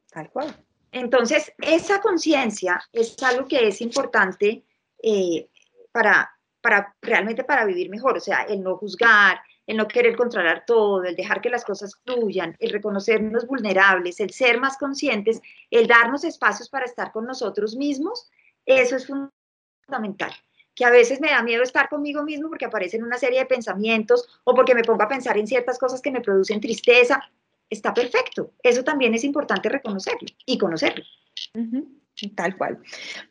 [0.10, 0.56] Tal cual.
[0.94, 4.64] Entonces, esa conciencia es algo que es importante
[5.04, 5.50] eh,
[5.92, 6.32] para,
[6.62, 11.04] para realmente para vivir mejor, o sea, el no juzgar, el no querer controlar todo,
[11.04, 16.24] el dejar que las cosas fluyan, el reconocernos vulnerables, el ser más conscientes, el darnos
[16.24, 18.30] espacios para estar con nosotros mismos,
[18.66, 20.32] eso es fundamental.
[20.78, 24.30] Que a veces me da miedo estar conmigo mismo porque aparecen una serie de pensamientos
[24.44, 27.20] o porque me pongo a pensar en ciertas cosas que me producen tristeza.
[27.68, 28.54] Está perfecto.
[28.62, 31.04] Eso también es importante reconocerlo y conocerlo.
[32.36, 32.80] Tal cual.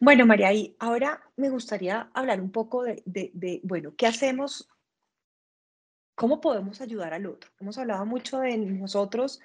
[0.00, 4.68] Bueno, María, y ahora me gustaría hablar un poco de, de, bueno, ¿qué hacemos
[6.16, 7.50] ¿Cómo podemos ayudar al otro?
[7.60, 9.38] Hemos hablado mucho de nosotros,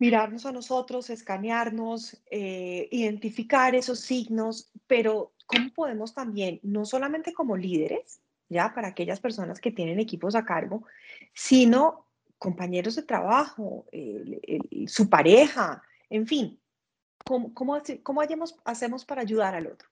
[0.00, 7.56] mirarnos a nosotros, escanearnos, eh, identificar esos signos, pero ¿cómo podemos también, no solamente como
[7.56, 10.84] líderes, ya para aquellas personas que tienen equipos a cargo,
[11.34, 12.06] sino
[12.38, 13.84] compañeros de trabajo,
[14.86, 16.58] su pareja, en fin,
[17.22, 18.22] ¿cómo, cómo, cómo
[18.64, 19.88] hacemos para ayudar al otro?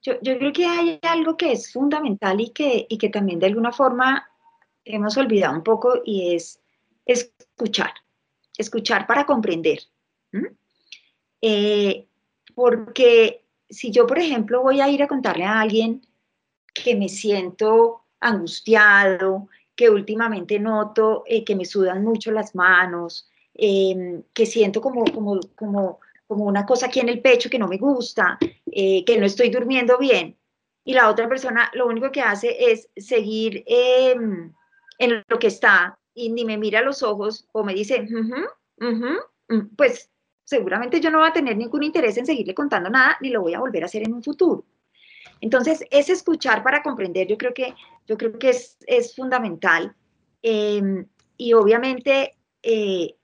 [0.00, 3.46] Yo, yo, creo que hay algo que es fundamental y que, y que también de
[3.46, 4.28] alguna forma
[4.84, 6.60] hemos olvidado un poco y es
[7.04, 7.92] escuchar,
[8.56, 9.80] escuchar para comprender.
[11.40, 12.06] Eh,
[12.54, 16.02] porque si yo, por ejemplo, voy a ir a contarle a alguien
[16.74, 24.22] que me siento angustiado, que últimamente noto eh, que me sudan mucho las manos, em,
[24.32, 27.78] que siento como, como, como, como una cosa aquí en el pecho que no me
[27.78, 28.38] gusta,
[28.70, 30.36] eh, que no estoy durmiendo bien,
[30.84, 34.52] y la otra persona lo único que hace es seguir em,
[34.98, 38.06] en lo que está y ni me mira a los ojos o me dice,
[39.76, 40.10] pues
[40.44, 43.54] seguramente yo no voy a tener ningún interés en seguirle contando nada ni lo voy
[43.54, 44.64] a volver a hacer en un futuro.
[45.40, 47.74] Entonces, es escuchar para comprender, yo creo que,
[48.06, 49.94] yo creo que es, es fundamental.
[50.40, 51.06] Em,
[51.36, 53.16] y obviamente eh,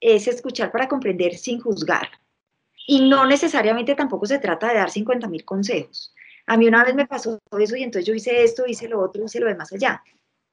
[0.00, 2.08] es escuchar para comprender sin juzgar.
[2.86, 6.14] Y no necesariamente tampoco se trata de dar 50 mil consejos.
[6.46, 9.24] A mí una vez me pasó eso y entonces yo hice esto, hice lo otro,
[9.24, 10.02] hice lo demás allá.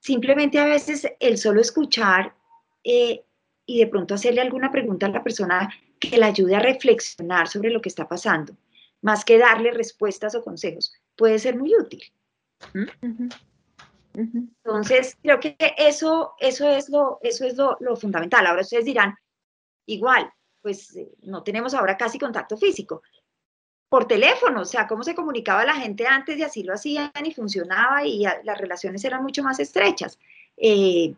[0.03, 2.35] Simplemente a veces el solo escuchar
[2.83, 3.23] eh,
[3.65, 7.69] y de pronto hacerle alguna pregunta a la persona que la ayude a reflexionar sobre
[7.69, 8.53] lo que está pasando,
[9.01, 12.03] más que darle respuestas o consejos, puede ser muy útil.
[12.73, 13.29] ¿Mm?
[14.13, 18.45] Entonces, creo que eso, eso es, lo, eso es lo, lo fundamental.
[18.45, 19.15] Ahora ustedes dirán,
[19.85, 20.29] igual,
[20.61, 23.03] pues eh, no tenemos ahora casi contacto físico,
[23.93, 27.31] por teléfono, o sea, cómo se comunicaba la gente antes y así lo hacían y
[27.31, 30.17] funcionaba y las relaciones eran mucho más estrechas.
[30.57, 31.13] Eh,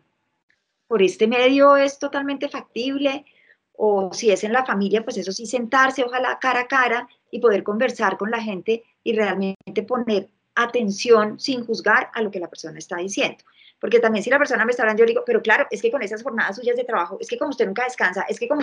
[0.86, 3.24] por este medio es totalmente factible,
[3.72, 7.38] o si es en la familia, pues eso sí, sentarse, ojalá cara a cara y
[7.38, 12.50] poder conversar con la gente y realmente poner atención sin juzgar a lo que la
[12.50, 13.42] persona está diciendo.
[13.80, 16.02] Porque también si la persona me está hablando, yo digo, pero claro, es que con
[16.02, 18.60] esas jornadas suyas de trabajo, es que como usted nunca descansa, es que como,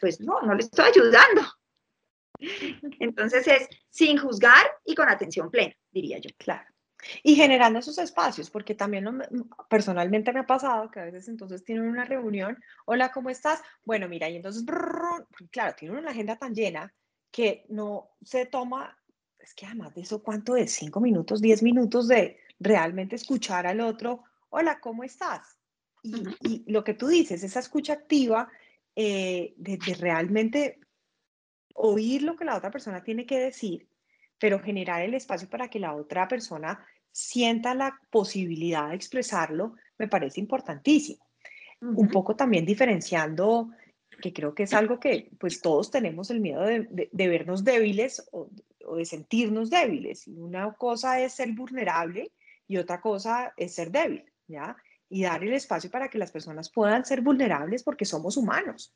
[0.00, 1.42] pues no, no le estoy ayudando.
[3.00, 6.30] Entonces es sin juzgar y con atención plena, diría yo.
[6.36, 6.66] Claro.
[7.22, 9.06] Y generando esos espacios, porque también
[9.68, 13.60] personalmente me ha pasado que a veces entonces tienen una reunión, hola, ¿cómo estás?
[13.84, 14.64] Bueno, mira, y entonces,
[15.50, 16.94] claro, tienen una agenda tan llena
[17.32, 18.96] que no se toma,
[19.38, 20.72] es que además de eso, ¿cuánto es?
[20.72, 24.22] ¿Cinco minutos, diez minutos de realmente escuchar al otro?
[24.50, 25.58] Hola, ¿cómo estás?
[26.04, 28.48] Y, lo que tú dices, esa escucha activa
[28.94, 30.78] de realmente
[31.74, 33.88] oír lo que la otra persona tiene que decir,
[34.38, 40.08] pero generar el espacio para que la otra persona sienta la posibilidad de expresarlo, me
[40.08, 41.24] parece importantísimo.
[41.80, 43.70] Un poco también diferenciando,
[44.20, 48.48] que creo que es algo que pues todos tenemos el miedo de, vernos débiles o,
[48.86, 50.28] o, de sentirnos débiles.
[50.28, 52.30] Una cosa es ser vulnerable
[52.68, 54.76] y otra cosa es ser débil, ¿ya?
[55.08, 58.94] Y dar el espacio para que las personas puedan ser vulnerables porque somos humanos.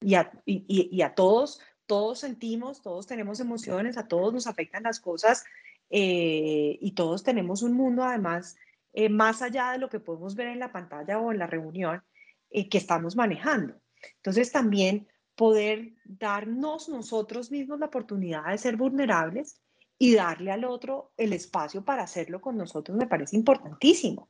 [0.00, 4.84] Y a, y, y a todos todos sentimos, todos tenemos emociones, a todos nos afectan
[4.84, 5.44] las cosas
[5.90, 8.56] eh, y todos tenemos un mundo además
[8.92, 12.02] eh, más allá de lo que podemos ver en la pantalla o en la reunión
[12.50, 13.74] eh, que estamos manejando.
[14.16, 19.60] Entonces también poder darnos nosotros mismos la oportunidad de ser vulnerables
[19.98, 24.28] y darle al otro el espacio para hacerlo con nosotros me parece importantísimo.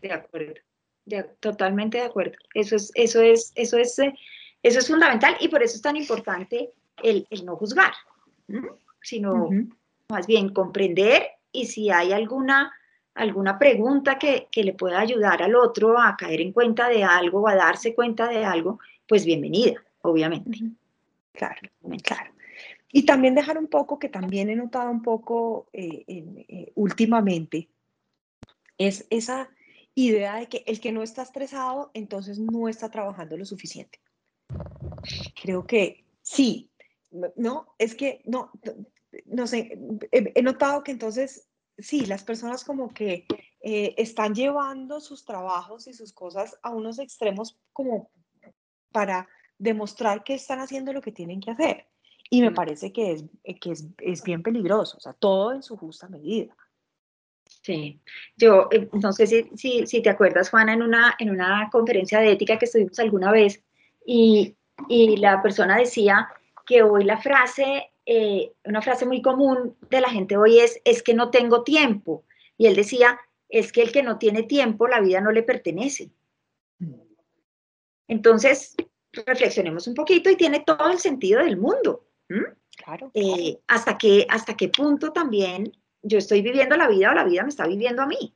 [0.00, 0.54] De acuerdo,
[1.40, 2.36] totalmente de acuerdo.
[2.54, 3.98] Eso es, eso es, eso es
[4.66, 7.92] eso es fundamental y por eso es tan importante el, no juzgar,
[9.00, 9.48] sino
[10.08, 12.72] más bien comprender y si hay alguna,
[13.14, 17.42] alguna pregunta que, que le pueda ayudar al otro a caer en cuenta de algo
[17.42, 20.58] o a darse cuenta de algo, pues bienvenida, obviamente.
[21.32, 21.60] Claro,
[22.02, 22.32] claro.
[22.90, 27.68] Y también dejar un poco, que también he notado un poco eh, eh, últimamente,
[28.78, 29.48] es esa
[29.94, 34.00] idea de que el que no está estresado, entonces no está trabajando lo suficiente.
[35.40, 36.70] Creo que sí,
[37.36, 38.50] no, es que no,
[39.26, 39.78] no sé,
[40.10, 41.48] he, notado que entonces
[41.78, 43.26] sí, las personas como que
[43.60, 48.10] eh, están llevando sus trabajos y sus cosas a unos extremos como
[48.92, 49.28] para
[49.58, 51.86] demostrar que están haciendo lo que tienen que hacer.
[52.28, 53.24] Y me parece que es,
[53.60, 56.56] que es, es bien peligroso, o sea, todo en su justa medida.
[57.62, 58.00] Sí,
[58.36, 62.18] yo eh, no sé si, si, si, te acuerdas, Juana, en una, en una conferencia
[62.18, 63.62] de ética que estuvimos alguna vez
[64.04, 64.55] y,
[64.88, 66.28] y la persona decía
[66.66, 71.02] que hoy la frase, eh, una frase muy común de la gente hoy es, es
[71.02, 72.24] que no tengo tiempo.
[72.58, 73.18] Y él decía,
[73.48, 76.10] es que el que no tiene tiempo, la vida no le pertenece.
[78.08, 78.76] Entonces,
[79.12, 82.06] reflexionemos un poquito y tiene todo el sentido del mundo.
[82.76, 83.10] Claro.
[83.14, 85.72] Eh, hasta, qué, ¿Hasta qué punto también
[86.02, 88.34] yo estoy viviendo la vida o la vida me está viviendo a mí?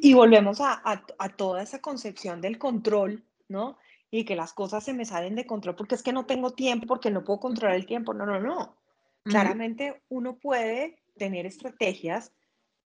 [0.00, 3.78] Y volvemos a, a, toda esa concepción del control, ¿no?
[4.16, 6.86] Y que las cosas se me salen de control porque es que no tengo tiempo,
[6.86, 8.14] porque no puedo controlar el tiempo.
[8.14, 8.76] No, no, no.
[9.24, 12.32] Claramente uno puede tener estrategias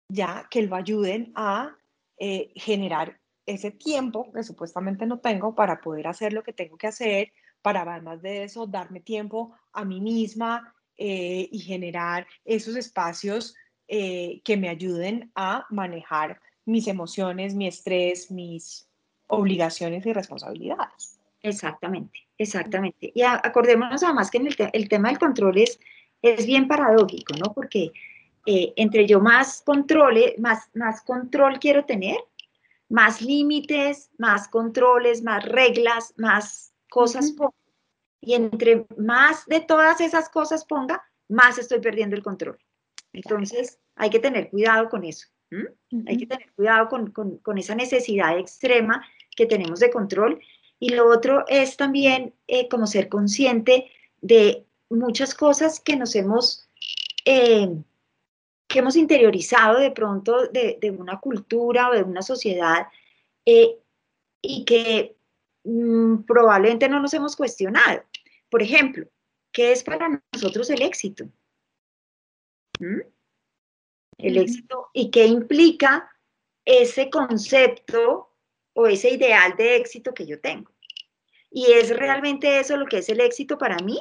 [0.08, 1.76] ya que lo ayuden a
[2.16, 6.86] eh, generar ese tiempo que supuestamente no tengo para poder hacer lo que tengo que
[6.86, 13.54] hacer, para además de eso darme tiempo a mí misma eh, y generar esos espacios
[13.86, 18.88] eh, que me ayuden a manejar mis emociones, mi estrés, mis
[19.26, 21.17] obligaciones y responsabilidades.
[21.42, 23.12] Exactamente, exactamente.
[23.14, 25.78] Y acordémonos además que en el, tema del control es,
[26.22, 27.52] es bien paradójico, ¿no?
[27.52, 27.92] Porque
[28.46, 32.18] eh, entre yo más controle, más, más control quiero tener,
[32.88, 37.54] más límites, más controles, más reglas, más cosas ponga.
[38.20, 42.58] Y entre más de todas esas cosas ponga, más estoy perdiendo el control.
[43.12, 45.28] Entonces, hay que tener cuidado con eso.
[46.06, 50.40] Hay que tener cuidado con, con, esa necesidad extrema que tenemos de control.
[50.80, 56.68] Y lo otro es también eh, como ser consciente de muchas cosas que nos hemos
[57.24, 57.68] eh,
[58.68, 62.86] que hemos interiorizado de pronto de, una cultura o de una sociedad
[63.46, 63.78] eh,
[64.42, 65.16] y que
[65.64, 68.02] mm, probablemente no nos hemos cuestionado.
[68.50, 69.06] Por ejemplo,
[69.52, 71.24] ¿qué es para nosotros el éxito?
[72.78, 73.00] ¿Mm?
[74.18, 76.10] El éxito y qué implica
[76.64, 78.27] ese concepto
[78.80, 80.70] o ese ideal de éxito que yo tengo.
[81.50, 83.98] ¿Y es realmente eso lo que es el éxito para mí?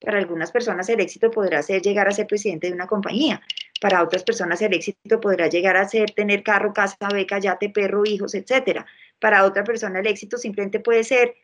[0.00, 3.40] Para algunas personas el éxito podrá ser llegar a ser presidente de una compañía.
[3.80, 8.02] Para otras personas el éxito podrá llegar a ser tener carro, casa, beca, yate, perro,
[8.04, 8.84] hijos, etc.
[9.20, 11.36] Para otra persona el éxito simplemente puede ser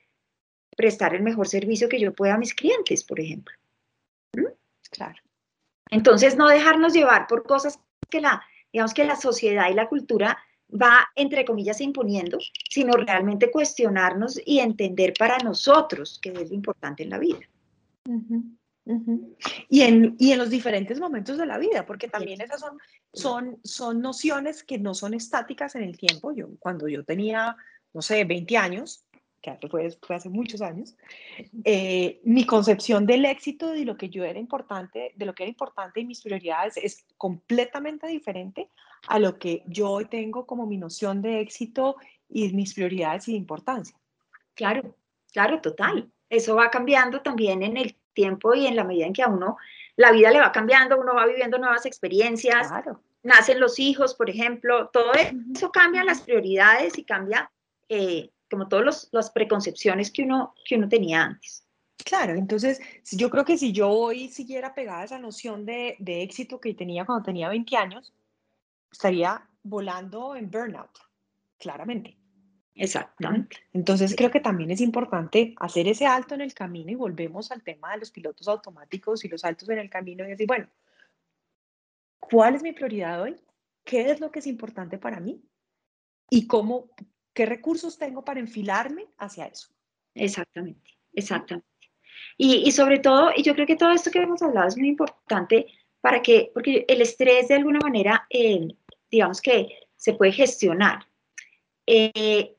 [0.77, 3.55] prestar el mejor servicio que yo pueda a mis clientes, por ejemplo.
[4.37, 4.47] ¿Mm?
[4.91, 5.23] Claro.
[5.91, 7.79] Entonces, no dejarnos llevar por cosas
[8.11, 10.37] que la, digamos que la sociedad y la cultura
[10.71, 12.39] va, entre comillas, imponiendo,
[12.69, 17.41] sino realmente cuestionarnos y entender para nosotros qué es lo importante en la vida.
[19.69, 22.79] Y, en, y en los diferentes momentos de la vida, porque también esas son,
[23.13, 26.33] son, son nociones que no son estáticas en el tiempo.
[26.33, 27.57] Yo, cuando yo tenía,
[27.93, 29.05] no sé, 20 años,
[29.41, 30.97] que fue, fue hace muchos años,
[31.65, 35.51] eh, mi concepción del éxito y lo que yo era importante, de lo que era
[35.51, 38.69] importante y mis prioridades es completamente diferente
[39.09, 41.97] a lo que yo hoy tengo como mi noción de éxito
[42.29, 43.97] y mis prioridades y de importancia.
[44.55, 44.95] Claro,
[45.33, 49.23] claro, total eso va cambiando también en el tiempo y en la medida en que
[49.23, 49.57] a uno
[49.97, 52.71] la vida le va cambiando, uno va viviendo nuevas experiencias,
[53.23, 57.51] nacen los hijos, por ejemplo, todo eso cambia las prioridades y cambia
[57.89, 61.65] eh, como todas las preconcepciones que uno, que uno tenía antes.
[62.05, 62.81] Claro, entonces
[63.11, 66.75] yo creo que si yo hoy siguiera pegada a esa noción de, de éxito que
[66.75, 68.13] tenía cuando tenía 20 años,
[68.91, 70.99] estaría volando en burnout,
[71.59, 72.17] claramente.
[72.75, 73.57] Exactamente.
[73.73, 77.63] Entonces creo que también es importante hacer ese alto en el camino y volvemos al
[77.63, 80.69] tema de los pilotos automáticos y los altos en el camino y decir, bueno,
[82.21, 83.37] ¿cuál es mi prioridad hoy?
[83.83, 85.43] ¿Qué es lo que es importante para mí?
[86.29, 86.91] ¿Y cómo,
[87.33, 89.69] qué recursos tengo para enfilarme hacia eso?
[90.15, 91.67] Exactamente, exactamente.
[92.37, 95.67] Y, sobre todo, y yo creo que todo esto que hemos hablado es muy importante
[96.01, 98.69] para que, porque el estrés de alguna manera, eh,
[99.11, 101.07] digamos que se puede gestionar.
[101.87, 102.57] Eh,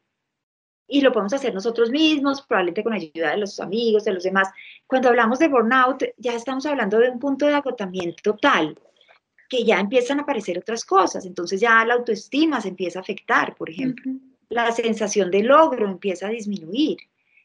[0.88, 4.50] y lo podemos hacer nosotros mismos, probablemente con ayuda de los amigos, de los demás.
[4.86, 8.78] Cuando hablamos de burnout, ya estamos hablando de un punto de agotamiento total.
[9.50, 11.26] que ya empiezan a aparecer otras cosas.
[11.26, 14.12] Entonces ya la autoestima se empieza a afectar, por ejemplo.
[14.50, 16.98] La sensación de logro empieza a disminuir.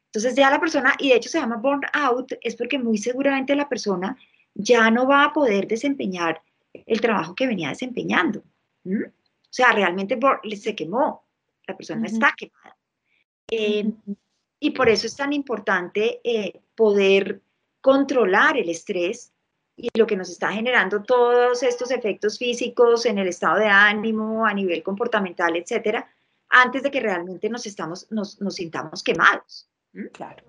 [0.07, 3.69] Entonces ya la persona, y de hecho se llama burnout, es porque muy seguramente la
[3.69, 4.17] persona
[4.55, 6.43] ya no va a poder desempeñar
[6.73, 8.43] el trabajo que venía desempeñando.
[8.85, 10.19] O sea, realmente
[10.57, 11.25] se quemó,
[11.67, 12.77] la persona está quemada.
[13.51, 13.93] Eh,
[14.59, 17.43] y por eso es tan importante eh, poder
[17.81, 19.33] controlar el estrés
[19.77, 24.47] y lo que nos está generando todos estos efectos físicos en el estado de ánimo,
[24.47, 26.09] a nivel comportamental, etcétera,
[26.49, 29.69] antes de que realmente nos, estamos, nos, nos sintamos quemados.
[30.13, 30.45] Claro,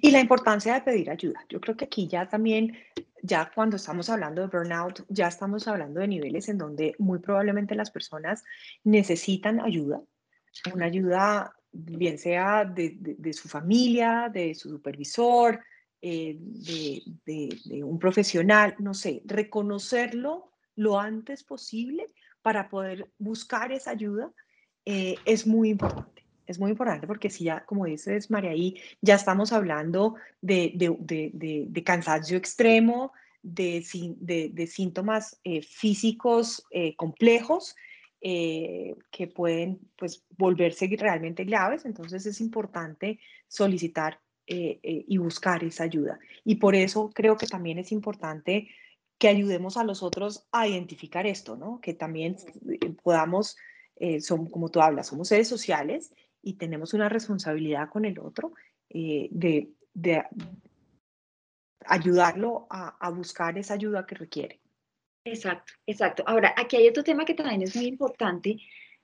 [0.00, 1.44] Y la importancia de pedir ayuda.
[1.48, 2.76] Yo creo que aquí ya también,
[3.22, 7.74] ya cuando estamos hablando de burnout, ya estamos hablando de niveles en donde muy probablemente
[7.74, 8.44] las personas
[8.84, 10.00] necesitan ayuda,
[10.72, 15.60] una ayuda bien sea de, su familia, de su supervisor,
[16.00, 23.90] eh, de, de, un profesional, no sé, reconocerlo lo antes posible para poder buscar esa
[23.90, 24.32] ayuda
[24.84, 26.17] eh, es muy importante.
[26.48, 32.36] Es muy importante porque si ya, como dices María, ahí ya estamos hablando de, cansancio
[32.36, 33.82] extremo, de,
[34.66, 36.64] síntomas eh, físicos
[36.96, 37.76] complejos
[38.20, 44.18] eh, que pueden pues, volverse realmente graves, entonces es importante solicitar
[44.48, 46.18] eh, eh, y buscar esa ayuda.
[46.44, 48.70] Y por eso creo que también es importante
[49.18, 51.80] que ayudemos a los otros a identificar esto, ¿no?
[51.80, 52.36] Que también
[53.04, 53.56] podamos,
[54.20, 58.52] son, como tú hablas, somos seres sociales y tenemos una responsabilidad con el otro
[58.90, 60.24] de, de,
[61.84, 64.60] ayudarlo a, a buscar esa ayuda que requiere.
[65.24, 66.22] Exacto, exacto.
[66.26, 68.58] Ahora, aquí hay otro tema que también es muy importante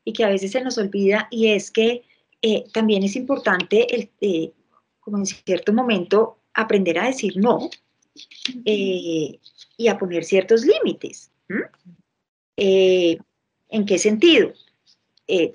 [0.05, 2.05] y que a veces se nos olvida y es que
[2.47, 4.53] eh, también es importante, el, eh,
[5.01, 7.70] como en cierto momento, aprender a decir no
[8.66, 9.41] eh,
[9.78, 11.32] y a poner ciertos límites.
[12.57, 14.53] ¿En qué sentido?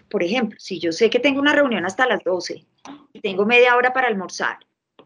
[0.09, 2.65] Por ejemplo, si yo sé que tengo una reunión hasta las 12
[3.13, 4.57] y tengo media hora para almorzar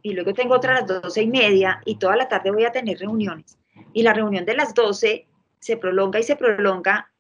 [0.02, 2.72] y luego tengo otra a las 12 y media y toda la tarde voy a
[2.72, 3.58] tener reuniones
[3.94, 5.28] y la reunión de las 12
[5.60, 7.12] se prolonga y se prolonga,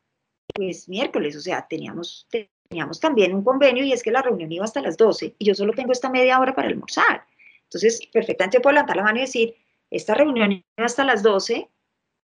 [0.53, 2.27] pues miércoles, o sea, teníamos,
[2.69, 5.55] teníamos también un convenio y es que la reunión iba hasta las 12 y yo
[5.55, 7.25] solo tengo esta media hora para almorzar.
[7.63, 9.55] Entonces, perfectamente puedo levantar la mano y decir,
[9.89, 11.69] esta reunión iba hasta las 12,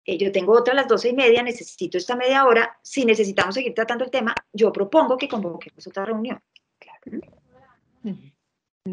[0.07, 3.55] eh, yo tengo otra a las 12 y media, necesito esta media hora, si necesitamos
[3.55, 6.41] seguir tratando el tema, yo propongo que convoquemos otra reunión.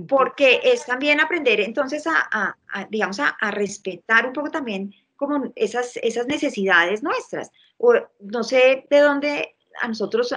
[0.07, 2.57] Porque es también aprender entonces a,
[2.89, 7.51] digamos, a, a respetar un poco también como esas, esas necesidades nuestras.
[7.78, 10.34] O no sé de dónde a nosotros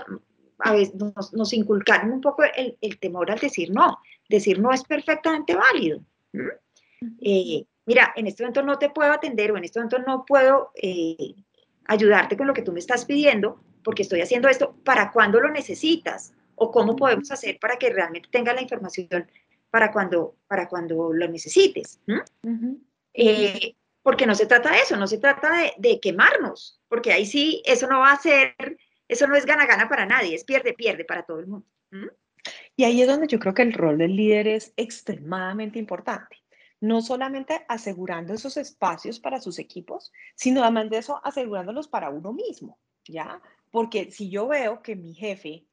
[0.58, 3.98] a veces nos, nos inculcaron un poco el, el, temor al decir no.
[4.28, 6.00] Decir no es perfectamente válido.
[7.20, 10.70] Eh, mira, en este momento no te puedo atender o en este momento no puedo
[10.74, 11.34] eh,
[11.86, 15.50] ayudarte con lo que tú me estás pidiendo porque estoy haciendo esto para cuando lo
[15.50, 19.30] necesitas o cómo podemos hacer para que realmente tenga la información
[19.70, 22.00] para cuando, para cuando lo necesites
[24.06, 27.88] porque no se trata de eso, no se trata de, quemarnos, porque ahí sí, eso
[27.88, 28.54] no va a ser,
[29.08, 31.66] eso no es gana-gana para nadie, es pierde-pierde para todo el mundo.
[32.76, 36.36] Y ahí es donde yo creo que el rol del líder es extremadamente importante.
[36.80, 42.32] No solamente asegurando esos espacios para sus equipos, sino además de eso, asegurándolos para uno
[42.32, 43.40] mismo, ¿ya?
[43.70, 45.66] Porque si yo veo que mi jefe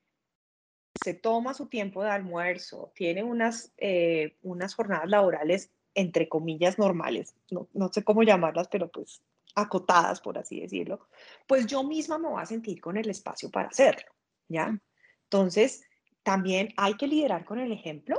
[0.96, 7.36] se toma su tiempo de almuerzo, tiene unas, eh, unas jornadas laborales entre comillas, normales,
[7.52, 9.22] no, no sé cómo llamarlas, pero pues
[9.56, 11.08] acotadas, por así decirlo,
[11.48, 14.12] pues yo misma me voy a sentir con el espacio para hacerlo,
[14.48, 14.80] ¿ya?
[15.26, 15.84] Entonces,
[16.24, 18.16] también hay que liderar con el ejemplo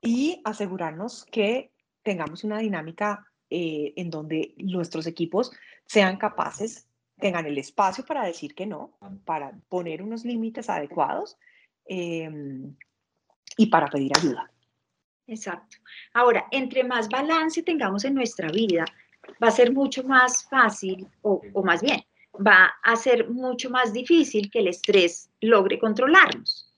[0.00, 1.71] y asegurarnos que
[2.02, 5.52] tengamos una dinámica eh, en donde nuestros equipos
[5.86, 6.88] sean capaces,
[7.18, 11.36] tengan el espacio para decir que no, para poner unos límites adecuados
[11.84, 12.74] em,
[13.56, 14.50] y para pedir ayuda.
[15.26, 15.76] Exacto.
[16.14, 18.84] Ahora, entre más balance tengamos en nuestra vida,
[19.42, 22.02] va a ser mucho más fácil, o, más bien,
[22.34, 26.72] va a ser mucho más difícil que el estrés logre controlarnos.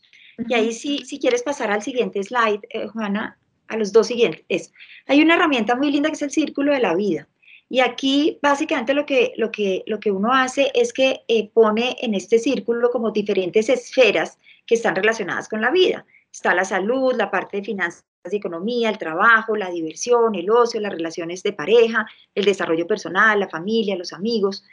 [0.48, 3.38] Y ahí sí, si quieres pasar al siguiente slide, eh, Juana,
[3.68, 4.72] a los dos siguientes.
[5.06, 7.28] hay una herramienta muy linda que es el círculo de la vida.
[7.68, 11.96] Y aquí básicamente lo que, lo que, lo que uno hace es que eh, pone
[12.00, 16.04] en este círculo como diferentes esferas que están relacionadas con la vida.
[16.32, 20.80] Está la salud, la parte de finanzas de economía, el trabajo, la diversión, el ocio,
[20.80, 24.64] las relaciones de pareja, el desarrollo personal, la familia, los amigos.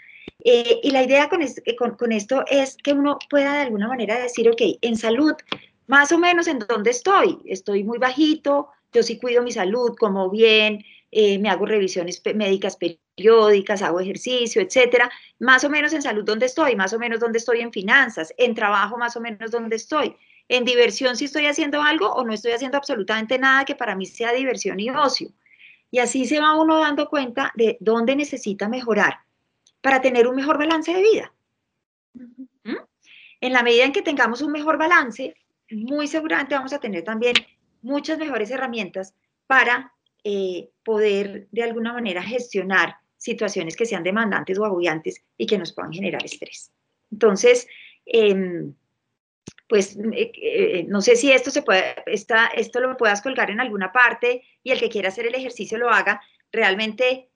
[0.43, 1.29] Eh, y la idea
[1.65, 5.33] eh, con, esto es que uno pueda de alguna manera decir, ok, en salud,
[5.87, 7.39] más o menos en dónde estoy.
[7.45, 12.77] Estoy muy bajito, yo sí cuido mi salud, como bien, eh, me hago revisiones médicas
[12.77, 17.37] periódicas, hago ejercicio, etcétera, más o menos en salud donde estoy, más o menos donde
[17.37, 20.15] estoy en finanzas, en trabajo más o menos donde estoy,
[20.47, 24.05] en diversión si estoy haciendo algo o no estoy haciendo absolutamente nada que para mí
[24.05, 25.29] sea diversión y ocio.
[25.89, 29.19] Y así se va uno dando cuenta de dónde necesita mejorar
[29.81, 31.33] para tener un mejor balance de vida.
[32.63, 32.75] ¿Mm?
[33.41, 35.35] En la medida en que tengamos un mejor balance,
[35.69, 37.33] muy seguramente vamos a tener también
[37.81, 39.13] muchas mejores herramientas
[39.47, 45.57] para eh, poder de alguna manera gestionar situaciones que sean demandantes o agobiantes y que
[45.57, 46.71] nos puedan generar estrés.
[47.11, 47.67] Entonces,
[48.05, 48.73] em,
[49.67, 53.91] pues eh, eh, no sé si esto se puede, esto lo puedas colgar en alguna
[53.91, 56.21] parte y el que quiera hacer el ejercicio lo haga.
[56.51, 57.29] Realmente,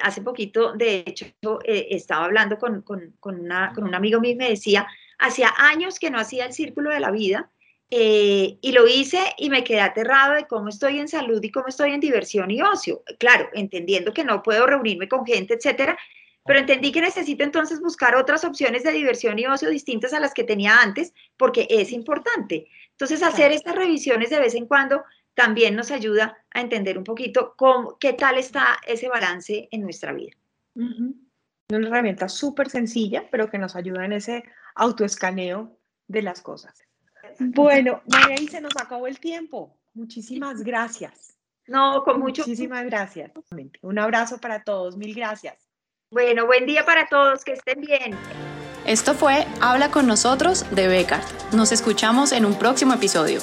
[0.00, 1.26] hace poquito, de hecho,
[1.64, 4.86] estaba hablando con, con, con un amigo mío y me decía,
[5.18, 7.50] hacía años que no hacía el círculo de la vida
[7.94, 11.66] eh, y lo hice y me quedé aterrado de cómo estoy en salud y cómo
[11.68, 13.02] estoy en diversión y ocio.
[13.18, 15.98] Claro, entendiendo que no puedo reunirme con gente, etcétera,
[16.46, 20.32] pero entendí que necesito entonces buscar otras opciones de diversión y ocio distintas a las
[20.32, 22.66] que tenía antes, porque es importante.
[22.92, 27.52] Entonces, hacer estas revisiones de vez en cuando también nos ayuda a entender un poquito
[27.58, 30.32] cómo, qué tal está ese balance en nuestra vida.
[30.74, 34.44] Una herramienta súper sencilla, pero que nos ayuda en ese
[34.76, 35.78] autoescaneo
[36.08, 36.86] de las cosas.
[37.50, 39.76] Bueno, María, y se nos acabó el tiempo.
[39.94, 41.34] Muchísimas gracias.
[41.66, 42.42] No, con mucho.
[42.42, 43.32] Muchísimas gracias.
[43.82, 44.96] Un abrazo para todos.
[44.96, 45.56] Mil gracias.
[46.10, 47.44] Bueno, buen día para todos.
[47.44, 48.16] Que estén bien.
[48.86, 51.22] Esto fue Habla con nosotros de Becar.
[51.52, 53.40] Nos escuchamos en un próximo episodio.